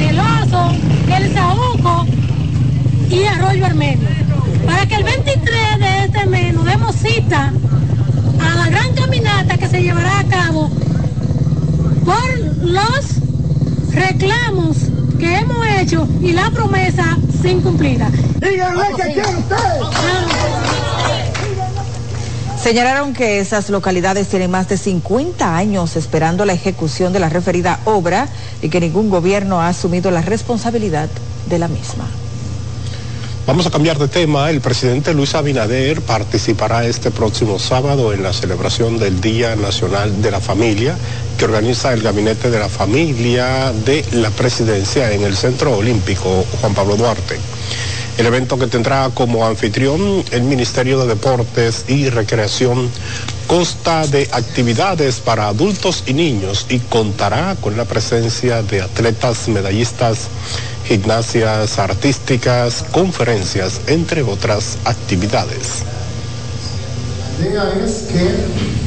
[0.00, 0.72] el oso,
[1.16, 2.06] el saúco
[3.10, 4.29] y arroyo armenio
[4.66, 7.52] para que el 23 de este mes nos demos cita
[8.40, 10.70] a la gran caminata que se llevará a cabo
[12.04, 13.06] por los
[13.92, 14.76] reclamos
[15.18, 18.10] que hemos hecho y la promesa sin cumplida.
[18.40, 20.70] Díganle que quiere usted.
[22.62, 27.80] Señalaron que esas localidades tienen más de 50 años esperando la ejecución de la referida
[27.86, 28.28] obra
[28.60, 31.08] y que ningún gobierno ha asumido la responsabilidad
[31.48, 32.04] de la misma.
[33.46, 34.50] Vamos a cambiar de tema.
[34.50, 40.30] El presidente Luis Abinader participará este próximo sábado en la celebración del Día Nacional de
[40.30, 40.94] la Familia
[41.38, 46.74] que organiza el Gabinete de la Familia de la Presidencia en el Centro Olímpico Juan
[46.74, 47.38] Pablo Duarte.
[48.18, 52.90] El evento que tendrá como anfitrión el Ministerio de Deportes y Recreación
[53.46, 60.28] consta de actividades para adultos y niños y contará con la presencia de atletas medallistas
[60.90, 65.84] gimnasias artísticas, conferencias, entre otras actividades.
[67.38, 68.26] La idea es que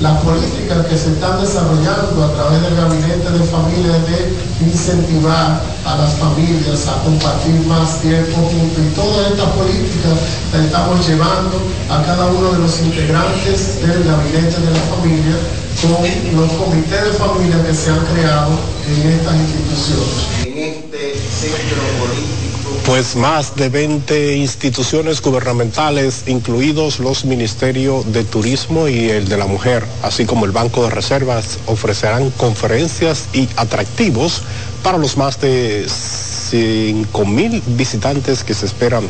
[0.02, 4.36] las políticas que se están desarrollando a través del gabinete de familia de
[4.68, 10.12] incentivar a las familias a compartir más tiempo juntos y toda esta política
[10.52, 11.56] la estamos llevando
[11.90, 15.38] a cada uno de los integrantes del gabinete de la familia
[15.80, 18.52] con los comités de familia que se han creado
[18.92, 20.53] en estas instituciones.
[22.86, 29.48] Pues más de 20 instituciones gubernamentales, incluidos los Ministerios de Turismo y el de la
[29.48, 34.42] Mujer, así como el Banco de Reservas, ofrecerán conferencias y atractivos
[34.84, 39.08] para los más de 5 mil visitantes que se esperan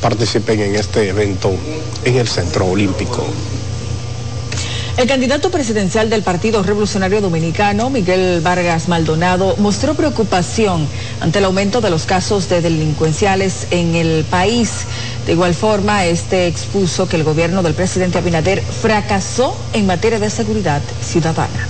[0.00, 1.50] participen en este evento
[2.04, 3.24] en el Centro Olímpico.
[4.96, 10.86] El candidato presidencial del Partido Revolucionario Dominicano, Miguel Vargas Maldonado, mostró preocupación
[11.20, 14.86] ante el aumento de los casos de delincuenciales en el país.
[15.26, 20.30] De igual forma, este expuso que el gobierno del presidente Abinader fracasó en materia de
[20.30, 21.66] seguridad ciudadana.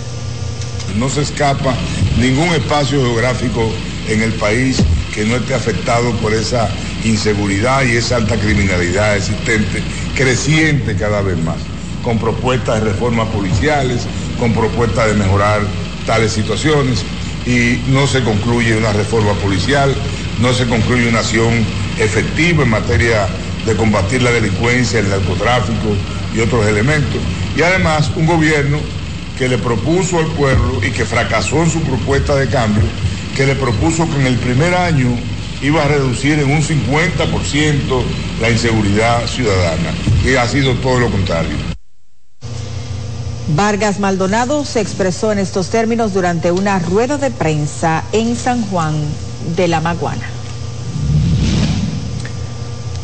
[0.95, 1.75] No se escapa
[2.19, 3.71] ningún espacio geográfico
[4.07, 4.77] en el país
[5.15, 6.69] que no esté afectado por esa
[7.05, 9.83] inseguridad y esa alta criminalidad existente,
[10.15, 11.57] creciente cada vez más
[12.05, 14.07] con propuestas de reformas policiales,
[14.39, 15.63] con propuestas de mejorar
[16.07, 17.05] tales situaciones
[17.47, 19.95] y no se concluye una reforma policial,
[20.41, 21.53] no se concluye una acción
[21.99, 23.27] efectiva en materia
[23.67, 25.97] de combatir la delincuencia, el narcotráfico
[26.35, 27.21] y otros elementos.
[27.57, 28.79] Y además un gobierno
[29.39, 32.85] que le propuso al pueblo y que fracasó en su propuesta de cambio,
[33.37, 35.17] que le propuso que en el primer año
[35.63, 38.03] iba a reducir en un 50%
[38.41, 39.93] la inseguridad ciudadana,
[40.25, 41.74] y ha sido todo lo contrario.
[43.49, 48.95] Vargas Maldonado se expresó en estos términos durante una rueda de prensa en San Juan
[49.55, 50.27] de la Maguana.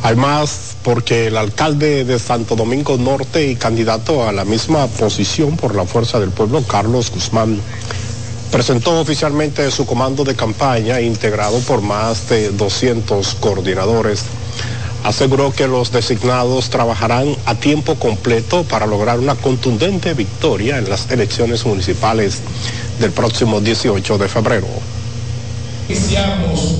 [0.02, 5.74] Además, porque el alcalde de Santo Domingo Norte y candidato a la misma posición por
[5.74, 7.60] la Fuerza del Pueblo, Carlos Guzmán,
[8.50, 14.24] presentó oficialmente su comando de campaña integrado por más de 200 coordinadores.
[15.04, 21.10] Aseguró que los designados trabajarán a tiempo completo para lograr una contundente victoria en las
[21.10, 22.40] elecciones municipales
[22.98, 24.66] del próximo 18 de febrero.
[25.88, 26.76] Iniciamos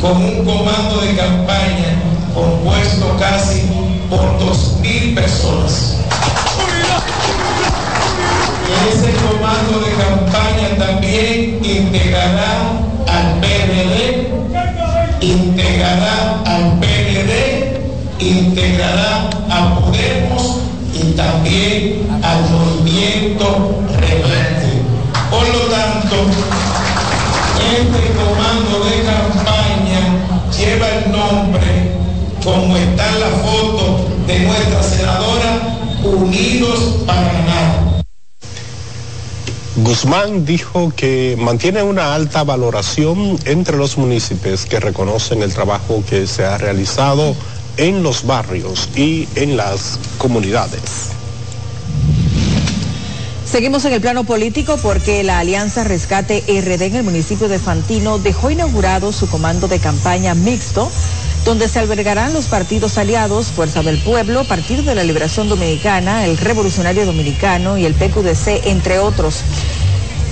[0.00, 2.02] con un comando de campaña
[2.34, 3.62] compuesto casi
[4.08, 5.96] por dos mil personas.
[8.88, 13.89] Ese comando de campaña también integrará al PND,
[15.30, 17.80] integrará al PND,
[18.18, 20.58] integrará a Podemos
[20.92, 24.82] y también al movimiento rebelde.
[25.30, 26.16] Por lo tanto,
[27.78, 30.02] este comando de campaña
[30.56, 31.94] lleva el nombre,
[32.42, 37.89] como está en la foto de nuestra senadora, Unidos para Ganar.
[39.82, 46.26] Guzmán dijo que mantiene una alta valoración entre los municipios que reconocen el trabajo que
[46.26, 47.34] se ha realizado
[47.76, 51.10] en los barrios y en las comunidades.
[53.50, 58.18] Seguimos en el plano político porque la Alianza Rescate RD en el municipio de Fantino
[58.18, 60.90] dejó inaugurado su comando de campaña mixto,
[61.44, 66.36] donde se albergarán los partidos aliados Fuerza del Pueblo, Partido de la Liberación Dominicana, el
[66.38, 69.42] Revolucionario Dominicano y el PQDC, entre otros.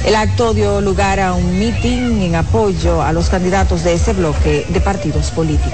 [0.04, 4.64] El acto dio lugar a un mitin en apoyo a los candidatos de ese bloque
[4.68, 5.72] de partidos políticos.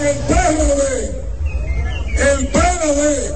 [0.00, 1.22] el PRD,
[2.16, 3.34] el PRD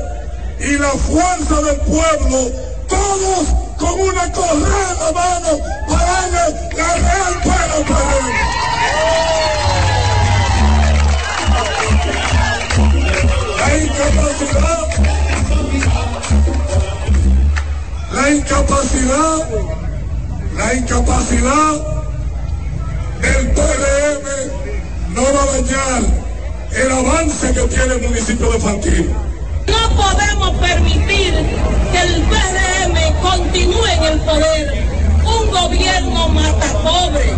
[0.61, 2.51] y la fuerza del pueblo,
[2.89, 3.47] todos
[3.79, 7.35] con una correa mano para la real.
[13.79, 14.89] Incapacidad,
[18.13, 19.49] la incapacidad,
[20.57, 21.73] la incapacidad
[23.21, 26.03] del PRM no va a dañar
[26.73, 29.13] el avance que tiene el municipio de Fantino.
[29.67, 31.35] No podemos permitir
[31.93, 34.85] que el PRM continúe en el poder.
[35.25, 37.33] Un gobierno mata pobre.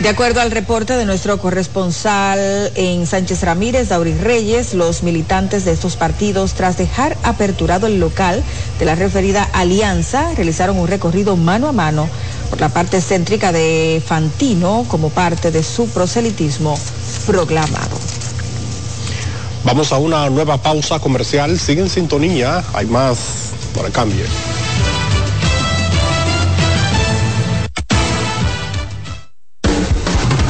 [0.00, 5.72] De acuerdo al reporte de nuestro corresponsal en Sánchez Ramírez, Dauris Reyes, los militantes de
[5.72, 8.44] estos partidos, tras dejar aperturado el local
[8.78, 12.10] de la referida alianza, realizaron un recorrido mano a mano
[12.50, 16.78] por la parte céntrica de Fantino como parte de su proselitismo
[17.26, 17.96] proclamado.
[19.64, 21.58] Vamos a una nueva pausa comercial.
[21.58, 22.62] Sigue en sintonía.
[22.74, 24.24] Hay más por el cambio.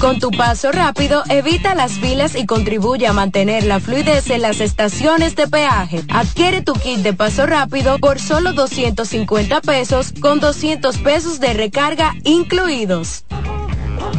[0.00, 4.60] Con tu paso rápido, evita las filas y contribuye a mantener la fluidez en las
[4.60, 6.04] estaciones de peaje.
[6.08, 12.14] Adquiere tu kit de paso rápido por solo 250 pesos con 200 pesos de recarga
[12.22, 13.24] incluidos.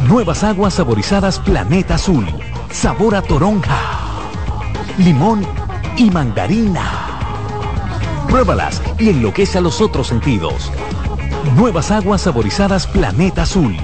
[0.06, 2.26] Nuevas aguas saborizadas Planeta Azul.
[2.70, 3.80] Sabor a toronja,
[4.98, 5.46] limón
[5.96, 6.90] y mandarina.
[8.28, 10.70] Pruébalas y enloquece a los otros sentidos.
[11.56, 13.74] Nuevas aguas saborizadas Planeta Azul.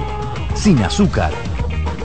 [0.54, 1.32] Sin azúcar.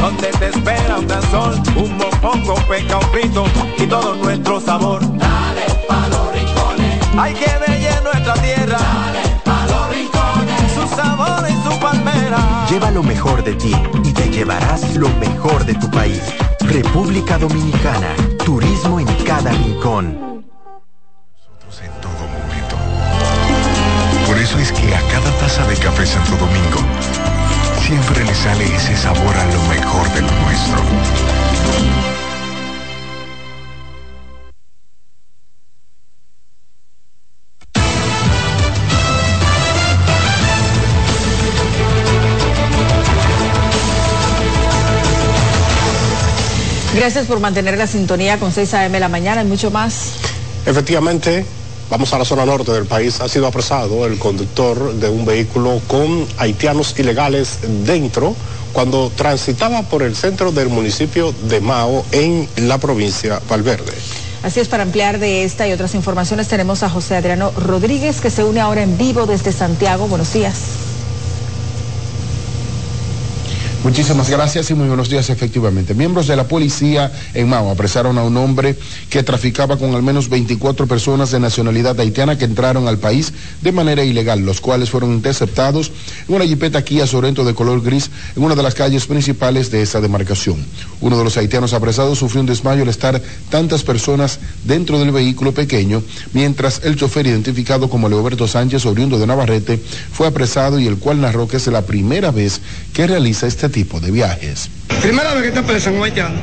[0.00, 3.44] Donde te espera un gran sol, un mopongo, peca, un pito
[3.78, 5.00] y todo nuestro sabor.
[5.18, 8.78] Dale pa' los rincones, hay que bella nuestra tierra.
[8.78, 12.66] Dale pa' los rincones, su sabor y su palmera.
[12.70, 13.74] Lleva lo mejor de ti
[14.04, 16.22] y te llevarás lo mejor de tu país.
[16.60, 18.14] República Dominicana,
[18.44, 20.34] turismo en cada rincón.
[24.26, 26.80] Por eso es que a cada taza de café Santo Domingo
[27.86, 30.82] siempre le sale ese sabor a lo mejor de lo nuestro.
[46.94, 50.12] Gracias por mantener la sintonía con 6 AM la mañana y mucho más.
[50.64, 51.44] Efectivamente,
[51.94, 53.20] vamos a la zona norte del país.
[53.20, 58.34] Ha sido apresado el conductor de un vehículo con haitianos ilegales dentro
[58.72, 63.92] cuando transitaba por el centro del municipio de Mao en la provincia Valverde.
[64.42, 68.30] Así es, para ampliar de esta y otras informaciones tenemos a José Adriano Rodríguez que
[68.30, 70.08] se une ahora en vivo desde Santiago.
[70.08, 70.83] Buenos días.
[73.84, 75.92] Muchísimas gracias y muy buenos días efectivamente.
[75.92, 78.78] Miembros de la policía en Mao apresaron a un hombre
[79.10, 83.72] que traficaba con al menos 24 personas de nacionalidad haitiana que entraron al país de
[83.72, 85.92] manera ilegal, los cuales fueron interceptados
[86.26, 89.82] en una jipeta Kia Sorento de color gris en una de las calles principales de
[89.82, 90.64] esa demarcación.
[91.02, 93.20] Uno de los haitianos apresados sufrió un desmayo al estar
[93.50, 99.26] tantas personas dentro del vehículo pequeño, mientras el chofer identificado como Leoberto Sánchez, oriundo de
[99.26, 99.78] Navarrete,
[100.10, 102.62] fue apresado y el cual narró que es la primera vez
[102.94, 104.70] que realiza este tipo de viajes.
[105.02, 106.36] Primera vez que estás preso en un haitiano.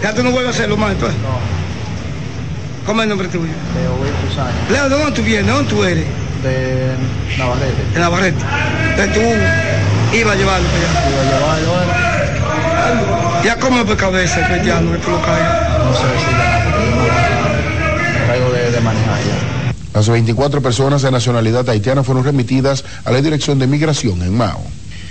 [0.00, 1.18] Ya tú no vuelves a hacerlo más entonces.
[2.86, 3.50] ¿Cómo es el nombre tuyo?
[3.74, 3.98] Leo.
[4.70, 5.46] Leo, ¿de dónde tú vienes?
[5.46, 6.06] ¿De dónde tú eres?
[6.44, 6.92] De
[7.36, 7.82] Navarrete.
[7.92, 8.44] De Navarrete.
[8.90, 10.90] Entonces tú ibas a llevarlo para allá.
[11.10, 15.44] Iba a llevarlo, ¿Ya cómo es por cabeza el haitiano que tú lo caes?
[15.84, 16.30] No sé si
[18.40, 19.72] no de manejar ya.
[19.92, 24.62] Las 24 personas de nacionalidad haitiana fueron remitidas a la Dirección de Migración en Mao.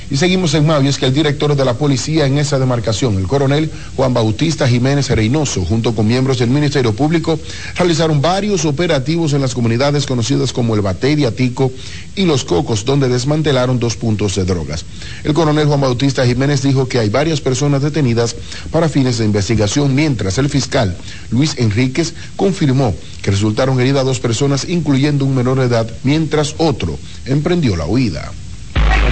[0.10, 3.18] Y seguimos en Mao y es que el director de la policía en esa demarcación,
[3.18, 7.40] el coronel Juan Bautista Jiménez Reynoso, junto con miembros del Ministerio Público,
[7.76, 11.72] realizaron varios operativos en las comunidades conocidas como el Batey de Atico
[12.16, 14.86] y Los Cocos, donde desmantelaron dos puntos de drogas.
[15.24, 18.36] El coronel Juan Bautista Jiménez dijo que hay varias personas detenidas
[18.72, 20.96] para fines de investigación, mientras el fiscal
[21.32, 22.94] Luis Enríquez confirmó
[23.24, 28.32] que resultaron heridas dos personas, incluyendo un menor de edad, mientras otro emprendió la huida.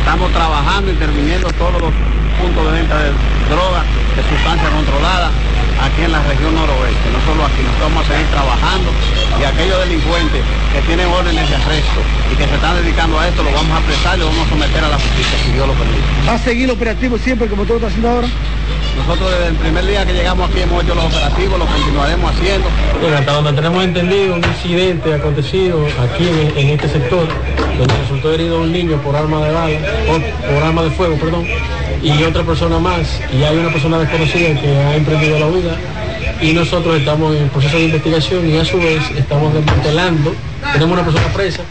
[0.04, 1.92] Estamos trabajando, interviniendo todos los
[2.36, 3.10] puntos de venta de
[3.48, 3.88] drogas,
[4.20, 5.32] de sustancias controladas
[5.80, 7.08] aquí en la región noroeste.
[7.08, 8.92] No solo aquí, nosotros vamos a seguir trabajando
[9.40, 10.44] y aquellos delincuentes
[10.76, 12.00] que tienen órdenes de arresto
[12.32, 14.50] y que se están dedicando a esto, lo vamos a apresar y lo vamos a
[14.52, 16.04] someter a la justicia, si Dios lo permite.
[16.28, 18.28] ¿Va a seguir operativo siempre como todo está haciendo ahora?
[18.98, 22.68] Nosotros desde el primer día que llegamos aquí hemos hecho los operativos, lo continuaremos haciendo.
[23.02, 27.28] Bueno, hasta donde tenemos entendido, un incidente acontecido aquí en, este sector,
[27.78, 29.80] donde resultó herido un niño por arma de bala,
[30.48, 31.46] por arma de fuego, perdón,
[32.02, 35.78] y otra persona más, y hay una persona desconocida que ha emprendido la huida,
[36.42, 40.36] y nosotros estamos en proceso de investigación y a su vez estamos desmantelando,
[40.74, 41.64] tenemos una persona presa,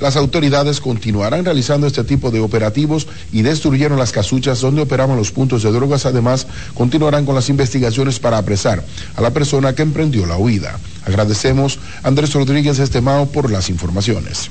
[0.00, 5.30] Las autoridades continuarán realizando este tipo de operativos y destruyeron las casuchas donde operaban los
[5.30, 6.06] puntos de drogas.
[6.06, 8.84] Además, continuarán con las investigaciones para apresar
[9.14, 10.78] a la persona que emprendió la huida.
[11.06, 14.50] Agradecemos a Andrés Rodríguez Estemao por las informaciones.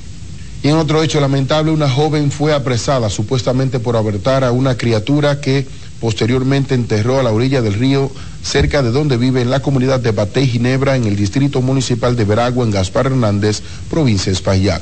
[0.64, 5.42] Y en otro hecho lamentable, una joven fue apresada supuestamente por abertar a una criatura
[5.42, 5.68] que
[6.00, 8.10] posteriormente enterró a la orilla del río
[8.44, 12.26] cerca de donde vive en la comunidad de Batey Ginebra en el distrito municipal de
[12.26, 14.82] Veragua en Gaspar Hernández, provincia de.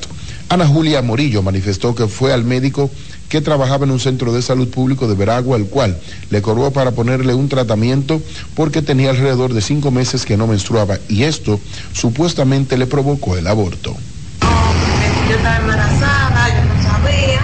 [0.52, 2.92] Ana Julia Morillo manifestó que fue al médico
[3.30, 5.98] que trabajaba en un centro de salud público de Veragua, el cual
[6.30, 8.22] le cobró para ponerle un tratamiento
[8.54, 11.58] porque tenía alrededor de cinco meses que no menstruaba y esto
[11.94, 13.96] supuestamente le provocó el aborto.
[15.30, 17.40] Yo estaba embarazada, yo no sabía.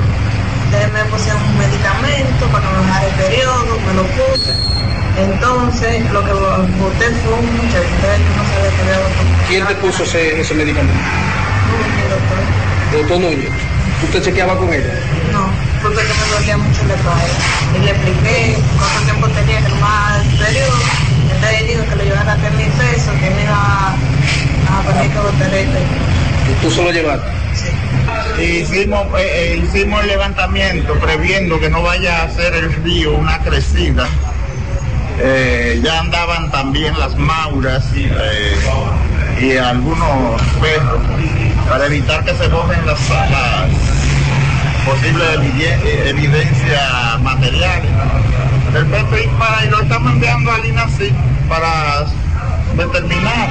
[0.66, 4.51] Entonces me puse un medicamento para no bajar el periodo, me lo puse.
[5.16, 7.88] Entonces lo que boté fue un muchacho,
[8.36, 9.47] no sabía que había.
[9.47, 10.99] ¿Quién te puso ese, ese medicamento?
[12.10, 12.57] Doctor
[13.05, 13.49] Núñez.
[14.01, 14.83] ¿Tú te chequeabas con él?
[15.31, 15.49] No,
[15.81, 17.25] porque que me dolía mucho la espalda.
[17.75, 20.79] Y le expliqué cuánto tiempo tenía que tomar el periodo.
[21.31, 25.53] Entonces dijo que le llevara a mil pesos, que me iba a poner que botar
[25.53, 25.79] este.
[26.49, 27.27] ¿Y tú solo llevaste?
[28.41, 33.39] Hicimos, eh, eh, hicimos el levantamiento previendo que no vaya a hacer el río una
[33.39, 34.07] crecida.
[35.19, 38.55] Eh, ya andaban también las mauras eh,
[39.41, 40.99] y algunos perros
[41.69, 42.99] para evitar que se borren las,
[44.85, 47.91] posibles evide- evidencias materiales.
[48.75, 51.11] El PP para y lo estamos enviando al INACI
[51.49, 52.05] para
[52.75, 53.49] determinar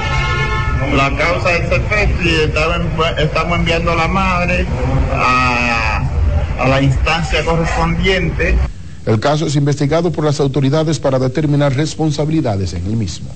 [0.95, 4.65] la causa de ese efecto y estamos enviando a la madre
[5.13, 6.01] a,
[6.59, 8.55] a la instancia correspondiente.
[9.05, 13.29] El caso es investigado por las autoridades para determinar responsabilidades en el mismo.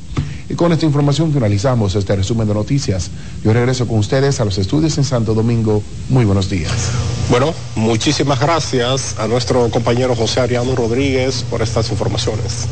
[0.52, 3.10] Y con esta información finalizamos este resumen de noticias.
[3.42, 5.82] Yo regreso con ustedes a los estudios en Santo Domingo.
[6.10, 6.74] Muy buenos días.
[7.30, 12.68] Bueno, muchísimas gracias a nuestro compañero José Ariano Rodríguez por estas informaciones.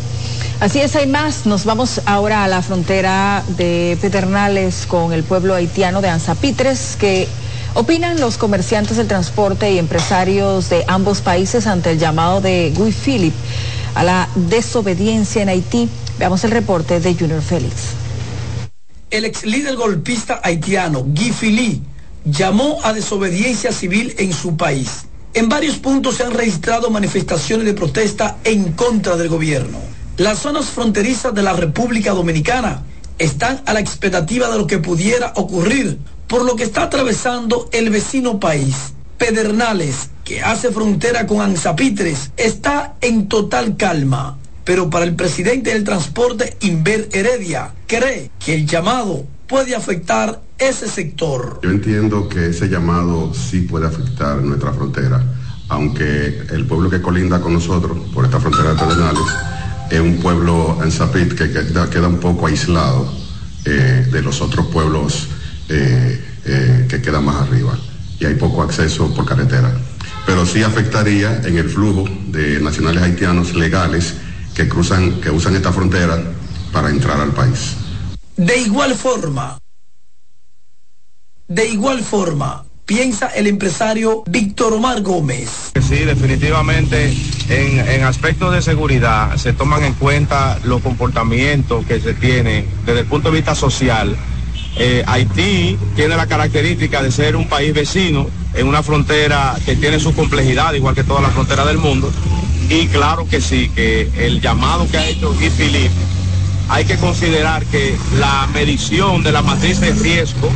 [0.59, 1.45] Así es, hay más.
[1.45, 7.29] Nos vamos ahora a la frontera de Pedernales con el pueblo haitiano de Anzapitres, que
[7.75, 12.91] opinan los comerciantes del transporte y empresarios de ambos países ante el llamado de Guy
[12.91, 13.33] Philip
[13.95, 15.89] a la desobediencia en Haití.
[16.19, 17.75] Veamos el reporte de Junior Félix.
[19.09, 21.87] El ex líder golpista haitiano Guy Philippe
[22.25, 25.05] llamó a desobediencia civil en su país.
[25.33, 29.79] En varios puntos se han registrado manifestaciones de protesta en contra del gobierno.
[30.17, 32.83] Las zonas fronterizas de la República Dominicana
[33.17, 37.89] están a la expectativa de lo que pudiera ocurrir por lo que está atravesando el
[37.91, 38.75] vecino país.
[39.17, 44.37] Pedernales, que hace frontera con Anzapitres, está en total calma.
[44.63, 50.87] Pero para el presidente del transporte, Inver Heredia, cree que el llamado puede afectar ese
[50.87, 51.59] sector.
[51.63, 55.23] Yo entiendo que ese llamado sí puede afectar nuestra frontera,
[55.69, 59.25] aunque el pueblo que colinda con nosotros por esta frontera de Pedernales
[59.89, 63.11] es un pueblo en Zapit que queda, un poco aislado
[63.65, 65.27] eh, de los otros pueblos
[65.67, 67.77] eh, eh, que quedan más arriba
[68.19, 69.71] y hay poco acceso por carretera.
[70.25, 74.13] Pero sí afectaría en el flujo de nacionales haitianos legales
[74.59, 76.21] que cruzan, que usan esta frontera
[76.73, 77.77] para entrar al país.
[78.35, 79.57] De igual forma,
[81.47, 85.71] de igual forma, piensa el empresario Víctor Omar Gómez.
[85.81, 87.15] Sí, definitivamente
[87.47, 92.99] en, en aspectos de seguridad se toman en cuenta los comportamientos que se tienen desde
[92.99, 94.13] el punto de vista social.
[94.75, 100.01] Eh, Haití tiene la característica de ser un país vecino en una frontera que tiene
[100.01, 102.11] su complejidad, igual que toda la frontera del mundo.
[102.69, 105.91] Y claro que sí, que el llamado que ha hecho Guy Philippe,
[106.69, 110.49] hay que considerar que la medición de la matriz de riesgo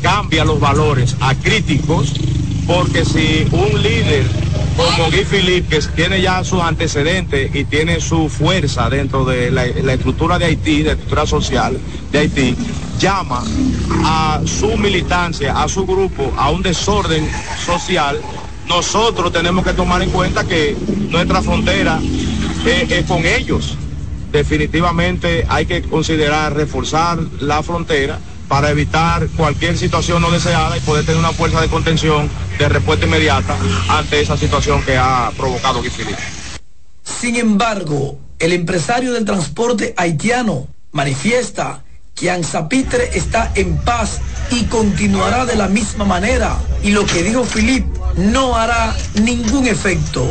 [0.00, 2.14] cambia los valores a críticos,
[2.66, 4.24] porque si un líder
[4.76, 9.64] como Guy Philippe, que tiene ya sus antecedentes y tiene su fuerza dentro de la,
[9.66, 11.76] estructura de Haití, de la estructura social
[12.12, 12.56] de Haití,
[13.00, 13.42] llama
[14.04, 17.28] a su militancia, a su grupo, a un desorden
[17.66, 18.20] social,
[18.68, 20.76] nosotros tenemos que tomar en cuenta que
[21.10, 22.00] nuestra frontera
[22.66, 23.76] es, es con ellos.
[24.30, 31.04] Definitivamente hay que considerar reforzar la frontera para evitar cualquier situación no deseada y poder
[31.04, 33.56] tener una fuerza de contención de respuesta inmediata
[33.88, 36.22] ante esa situación que ha provocado Guy Philippe.
[37.02, 45.46] Sin embargo, el empresario del transporte haitiano manifiesta que Anzapitre está en paz y continuará
[45.46, 46.58] de la misma manera.
[46.82, 47.84] Y lo que dijo Philip
[48.18, 50.26] no hará ningún efecto.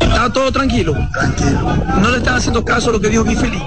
[0.00, 0.94] ¿Está todo tranquilo?
[1.12, 1.76] Tranquilo.
[2.00, 3.62] ¿No le están haciendo caso a lo que dijo Philip?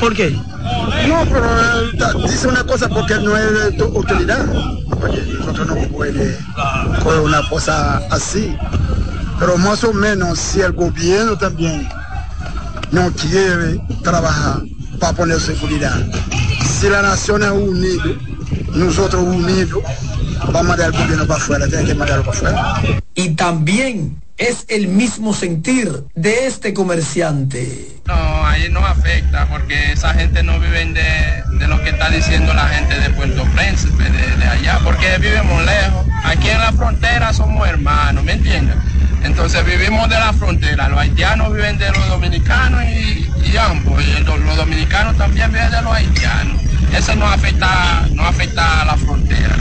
[0.00, 0.30] ¿Por qué?
[0.30, 1.46] No, pero
[1.80, 4.46] él dice una cosa porque no es de tu utilidad.
[4.88, 6.26] Porque nosotros no podemos
[7.02, 8.56] con una cosa así.
[9.38, 11.88] Pero más o menos si el gobierno también
[12.90, 14.62] no quiere trabajar
[14.98, 15.96] para poner seguridad.
[16.80, 18.04] Si la nación es unida,
[18.74, 19.82] nosotros unidos,
[20.46, 23.02] vamos a mandar el gobierno para afuera, tiene que mandarlo para afuera.
[23.14, 28.00] Y también es el mismo sentir de este comerciante.
[28.06, 32.54] No, ahí no afecta porque esa gente no vive de, de lo que está diciendo
[32.54, 36.06] la gente de Puerto Príncipe, de, de allá, porque vivimos lejos.
[36.24, 38.76] Aquí en la frontera somos hermanos, ¿me entiendes?
[39.24, 44.22] Entonces vivimos de la frontera, los haitianos viven de los dominicanos y, y ambos, y
[44.22, 46.62] los, los, dominicanos también viven de los haitianos.
[46.96, 49.56] Eso no afecta, no afecta a la frontera.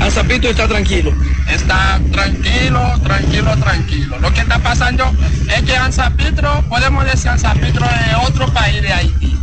[0.00, 1.12] Anzapito está tranquilo.
[1.50, 4.18] Está tranquilo, tranquilo, tranquilo.
[4.18, 5.10] Lo que está pasando
[5.54, 9.38] es que Anzapitro, podemos decir Anzapitro es otro país de Haití.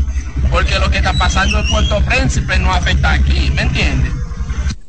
[0.49, 4.11] Porque lo que está pasando en Puerto Príncipe no afecta aquí, ¿me entiendes?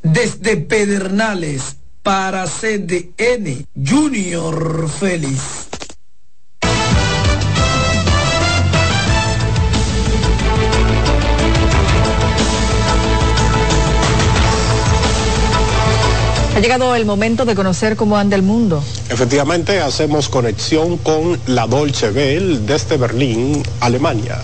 [0.03, 5.64] Desde Pedernales para CDN Junior Félix.
[16.55, 18.83] Ha llegado el momento de conocer cómo anda el mundo.
[19.09, 24.39] Efectivamente, hacemos conexión con la Dolce Welle desde Berlín, Alemania.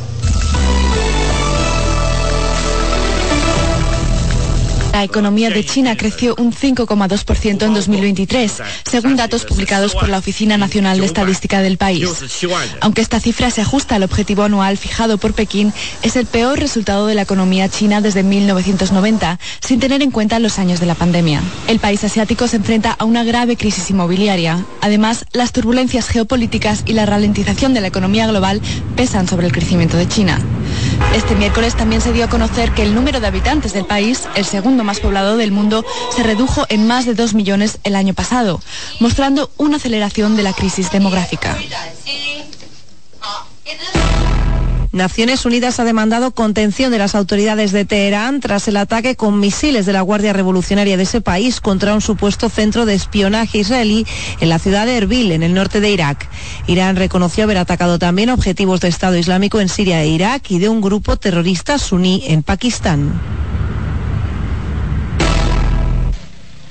[4.92, 10.58] La economía de China creció un 5,2% en 2023, según datos publicados por la Oficina
[10.58, 12.08] Nacional de Estadística del país.
[12.80, 15.72] Aunque esta cifra se ajusta al objetivo anual fijado por Pekín,
[16.02, 20.58] es el peor resultado de la economía china desde 1990, sin tener en cuenta los
[20.58, 21.40] años de la pandemia.
[21.68, 24.64] El país asiático se enfrenta a una grave crisis inmobiliaria.
[24.80, 28.60] Además, las turbulencias geopolíticas y la ralentización de la economía global
[28.96, 30.40] pesan sobre el crecimiento de China.
[31.14, 34.44] Este miércoles también se dio a conocer que el número de habitantes del país, el
[34.44, 38.60] segundo más poblado del mundo, se redujo en más de 2 millones el año pasado,
[39.00, 41.56] mostrando una aceleración de la crisis demográfica.
[44.92, 49.86] Naciones Unidas ha demandado contención de las autoridades de Teherán tras el ataque con misiles
[49.86, 54.04] de la Guardia Revolucionaria de ese país contra un supuesto centro de espionaje israelí
[54.40, 56.28] en la ciudad de Erbil, en el norte de Irak.
[56.66, 60.68] Irán reconoció haber atacado también objetivos de Estado Islámico en Siria e Irak y de
[60.68, 63.12] un grupo terrorista suní en Pakistán.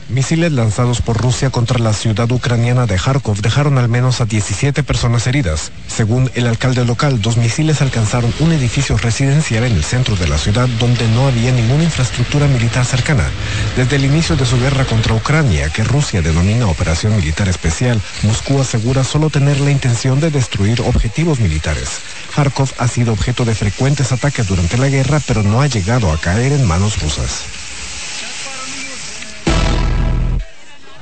[0.10, 4.82] Misiles lanzados por Rusia contra la ciudad ucraniana de Kharkov dejaron al menos a 17
[4.82, 5.72] personas heridas.
[5.88, 10.40] Según el alcalde local, dos misiles alcanzaron un edificio residencial en el centro de la
[10.40, 13.30] ciudad donde no había ninguna infraestructura militar cercana.
[13.78, 18.60] Desde el inicio de su guerra contra Ucrania, que Rusia denomina Operación Militar Especial, Moscú
[18.60, 22.00] asegura solo tener la intención de destruir objetivos militares.
[22.36, 26.18] Kharkov ha sido objeto de frecuentes ataques durante la guerra, pero no ha llegado a
[26.18, 27.59] caer en manos rusas.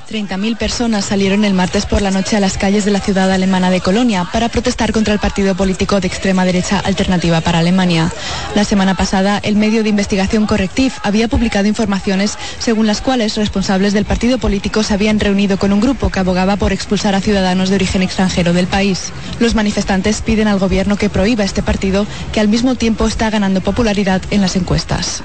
[0.07, 3.69] 30.000 personas salieron el martes por la noche a las calles de la ciudad alemana
[3.69, 8.11] de Colonia para protestar contra el partido político de extrema derecha Alternativa para Alemania.
[8.55, 13.91] La semana pasada, el medio de investigación Correctiv había publicado informaciones según las cuales responsables
[13.91, 17.69] del partido político se habían reunido con un grupo que abogaba por expulsar a ciudadanos
[17.69, 19.11] de origen extranjero del país.
[19.39, 23.59] Los manifestantes piden al gobierno que prohíba este partido que al mismo tiempo está ganando
[23.59, 25.21] popularidad en las encuestas.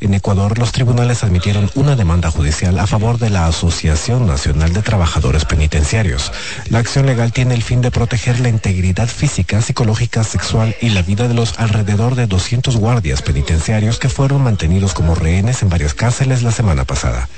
[0.00, 4.80] En Ecuador, los tribunales admitieron una demanda judicial a favor de la Asociación Nacional de
[4.80, 6.32] Trabajadores Penitenciarios.
[6.70, 11.02] La acción legal tiene el fin de proteger la integridad física, psicológica, sexual y la
[11.02, 15.92] vida de los alrededor de 200 guardias penitenciarios que fueron mantenidos como rehenes en varias
[15.92, 17.28] cárceles la semana pasada.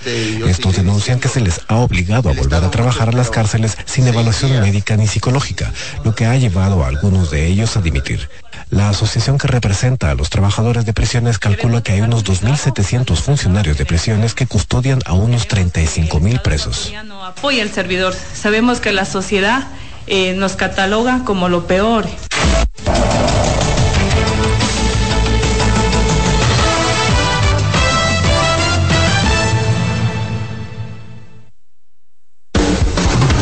[0.47, 4.07] Estos denuncian que se les ha obligado a volver a trabajar a las cárceles sin
[4.07, 5.73] evaluación médica ni psicológica,
[6.05, 8.29] lo que ha llevado a algunos de ellos a dimitir.
[8.71, 13.79] La asociación que representa a los trabajadores de prisiones calcula que hay unos 2.700 funcionarios
[13.79, 16.93] de prisiones que custodian a unos 35.000 presos.
[17.05, 18.15] No apoya el servidor.
[18.15, 19.69] Sabemos que la sociedad
[20.07, 22.07] eh, nos cataloga como lo peor.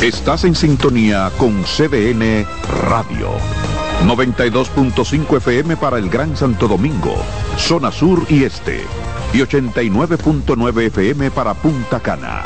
[0.01, 2.47] Estás en sintonía con CDN
[2.89, 3.31] Radio.
[4.07, 7.15] 92.5 FM para el Gran Santo Domingo,
[7.57, 8.85] zona sur y este,
[9.33, 12.45] y 89.9 FM para Punta Cana.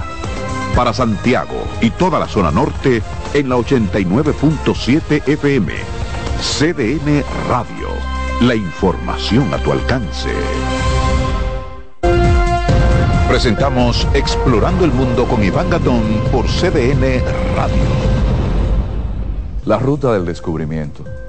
[0.75, 3.03] Para Santiago y toda la zona norte
[3.33, 5.73] en la 89.7 FM.
[6.41, 7.89] CDN Radio.
[8.43, 10.31] La información a tu alcance.
[13.29, 17.23] Presentamos Explorando el Mundo con Iván Gatón por CDN
[17.57, 17.83] Radio.
[19.65, 21.05] La ruta del descubrimiento.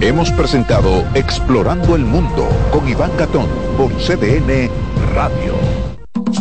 [0.00, 3.46] Hemos presentado Explorando el Mundo con Iván Gatón
[3.78, 4.70] por CDN
[5.14, 5.54] Radio.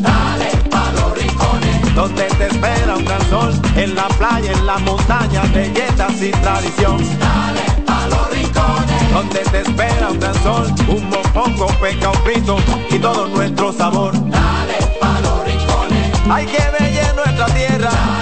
[0.02, 4.78] Dale pa los rincones, donde te espera un gran sol, en la playa, en la
[4.80, 6.98] montaña, belletas y tradición.
[7.18, 12.58] Dale pa los rincones, donde te espera un gran sol, un mopongo, peca, un pito
[12.90, 14.12] y todo nuestro sabor.
[14.30, 18.15] Dale pa los rincones, hay que ver nuestra tierra.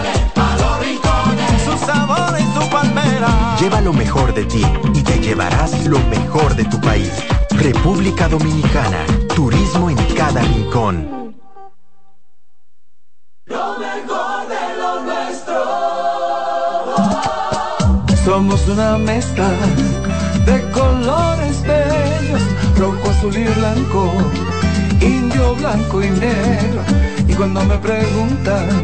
[3.60, 4.64] Lleva lo mejor de ti
[4.96, 7.12] y te llevarás lo mejor de tu país.
[7.52, 9.06] República Dominicana.
[9.36, 11.36] Turismo en cada rincón.
[13.46, 15.64] Lo mejor de lo nuestro.
[18.26, 19.50] Somos una mezcla
[20.46, 22.42] de colores bellos,
[22.78, 24.12] rojo, azul y blanco,
[25.00, 26.82] indio, blanco y negro.
[27.28, 28.84] Y cuando me preguntan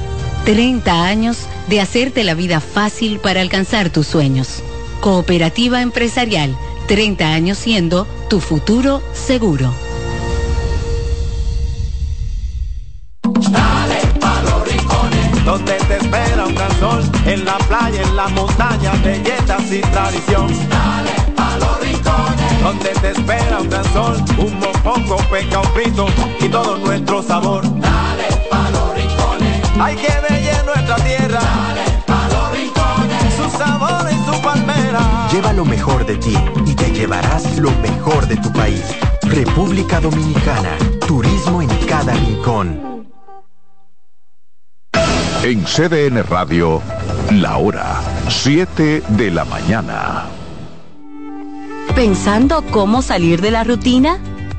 [0.45, 1.37] 30 años
[1.67, 4.63] de hacerte la vida fácil para alcanzar tus sueños.
[4.99, 6.55] Cooperativa Empresarial,
[6.87, 9.73] 30 años siendo tu futuro seguro.
[13.23, 18.27] Dale pa' los rincones, donde te espera un gran sol, en la playa, en la
[18.29, 20.47] montaña, belletas y tradición.
[20.69, 26.07] Dale pa' los rincones, donde te espera un gran sol, un mopongo, peca, un frito
[26.39, 27.63] y todo nuestro sabor.
[27.79, 28.10] Dale
[29.81, 31.39] hay que bella nuestra tierra.
[31.39, 35.27] Dale pa' los rincones, su sabor y su palmera.
[35.31, 38.83] Lleva lo mejor de ti y te llevarás lo mejor de tu país.
[39.23, 40.77] República Dominicana,
[41.07, 42.91] turismo en cada rincón.
[45.43, 46.81] En CDN Radio,
[47.31, 50.25] la hora 7 de la mañana.
[51.95, 54.19] ¿Pensando cómo salir de la rutina?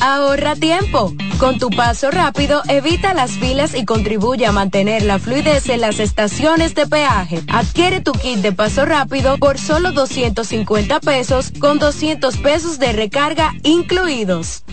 [0.00, 1.12] Ahorra tiempo.
[1.38, 6.00] Con tu paso rápido, evita las filas y contribuye a mantener la fluidez en las
[6.00, 7.42] estaciones de peaje.
[7.48, 13.52] Adquiere tu kit de paso rápido por solo 250 pesos con 200 pesos de recarga
[13.62, 14.64] incluidos.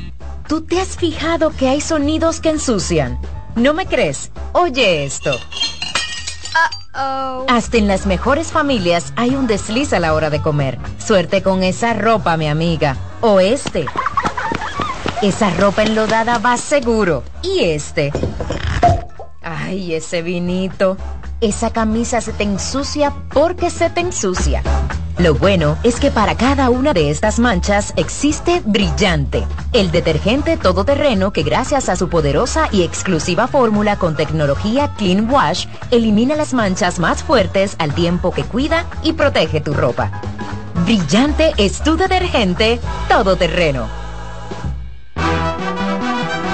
[0.48, 3.20] ¿Tú te has fijado que hay sonidos que ensucian?
[3.56, 4.32] ¿No me crees?
[4.54, 5.38] Oye esto.
[7.48, 10.80] Hasta en las mejores familias hay un desliz a la hora de comer.
[10.98, 12.98] Suerte con esa ropa, mi amiga.
[13.22, 13.86] O este.
[15.22, 17.24] Esa ropa enlodada va seguro.
[17.44, 18.14] ¿Y este?
[19.42, 20.96] Ay, ese vinito.
[21.42, 24.64] Esa camisa se te ensucia porque se te ensucia.
[25.18, 31.34] Lo bueno es que para cada una de estas manchas existe Brillante, el detergente todoterreno
[31.34, 36.98] que gracias a su poderosa y exclusiva fórmula con tecnología Clean Wash elimina las manchas
[36.98, 40.22] más fuertes al tiempo que cuida y protege tu ropa.
[40.86, 44.09] Brillante es tu detergente todoterreno.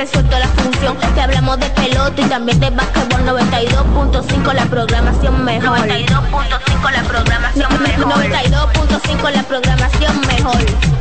[0.00, 0.96] resuelto la función.
[1.14, 5.78] Te hablamos de pelota y también de básquetbol 92.5 la programación mejor.
[5.78, 8.12] 92.5 la programación mejor.
[8.14, 10.56] 92.5 la programación mejor.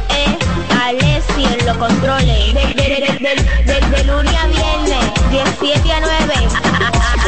[0.10, 0.38] Eh,
[0.84, 2.54] Alessi en los controles.
[2.54, 6.34] De, de, de, de, de- de lunes a viernes, 17 a 9.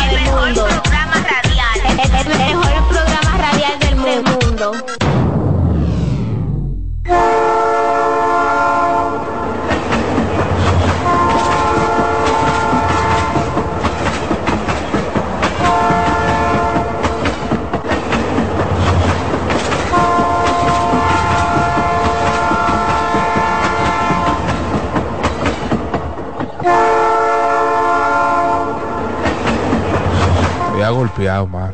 [31.33, 31.73] agolpeado, mano.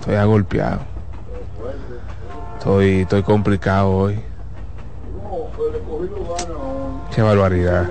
[0.00, 0.80] Estoy agolpeado.
[2.58, 4.20] Estoy, estoy complicado hoy.
[7.14, 7.88] Qué barbaridad.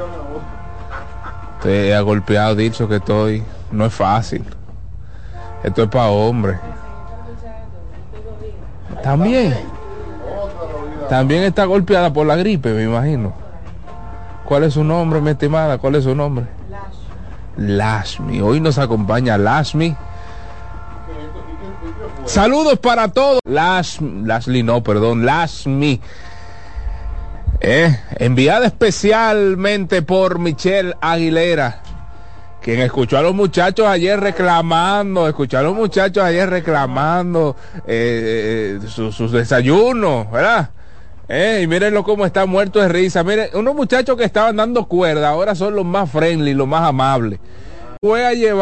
[1.57, 3.43] Estoy agolpeado, dicho que estoy.
[3.71, 4.43] No es fácil.
[5.63, 6.59] Esto es para hombres.
[9.01, 9.55] También.
[11.09, 13.33] También está golpeada por la gripe, me imagino.
[14.45, 15.77] ¿Cuál es su nombre, mi estimada?
[15.77, 16.45] ¿Cuál es su nombre?
[17.57, 18.41] Lashmi.
[18.41, 19.95] Hoy nos acompaña Lashmi.
[22.25, 23.39] Saludos para todos.
[23.45, 25.99] Lash, Lashli, no, perdón, Lashmi.
[27.59, 31.81] Eh, enviada especialmente por Michelle Aguilera,
[32.61, 37.55] quien escuchó a los muchachos ayer reclamando, escuchó a los muchachos ayer reclamando
[37.87, 40.71] eh, eh, sus, desayunos, ¿verdad?
[41.29, 43.23] Eh, y mírenlo cómo está muerto de risa.
[43.23, 47.39] Miren, unos muchachos que estaban dando cuerda, ahora son los más friendly, los más amables.
[48.01, 48.61] Fue a llevar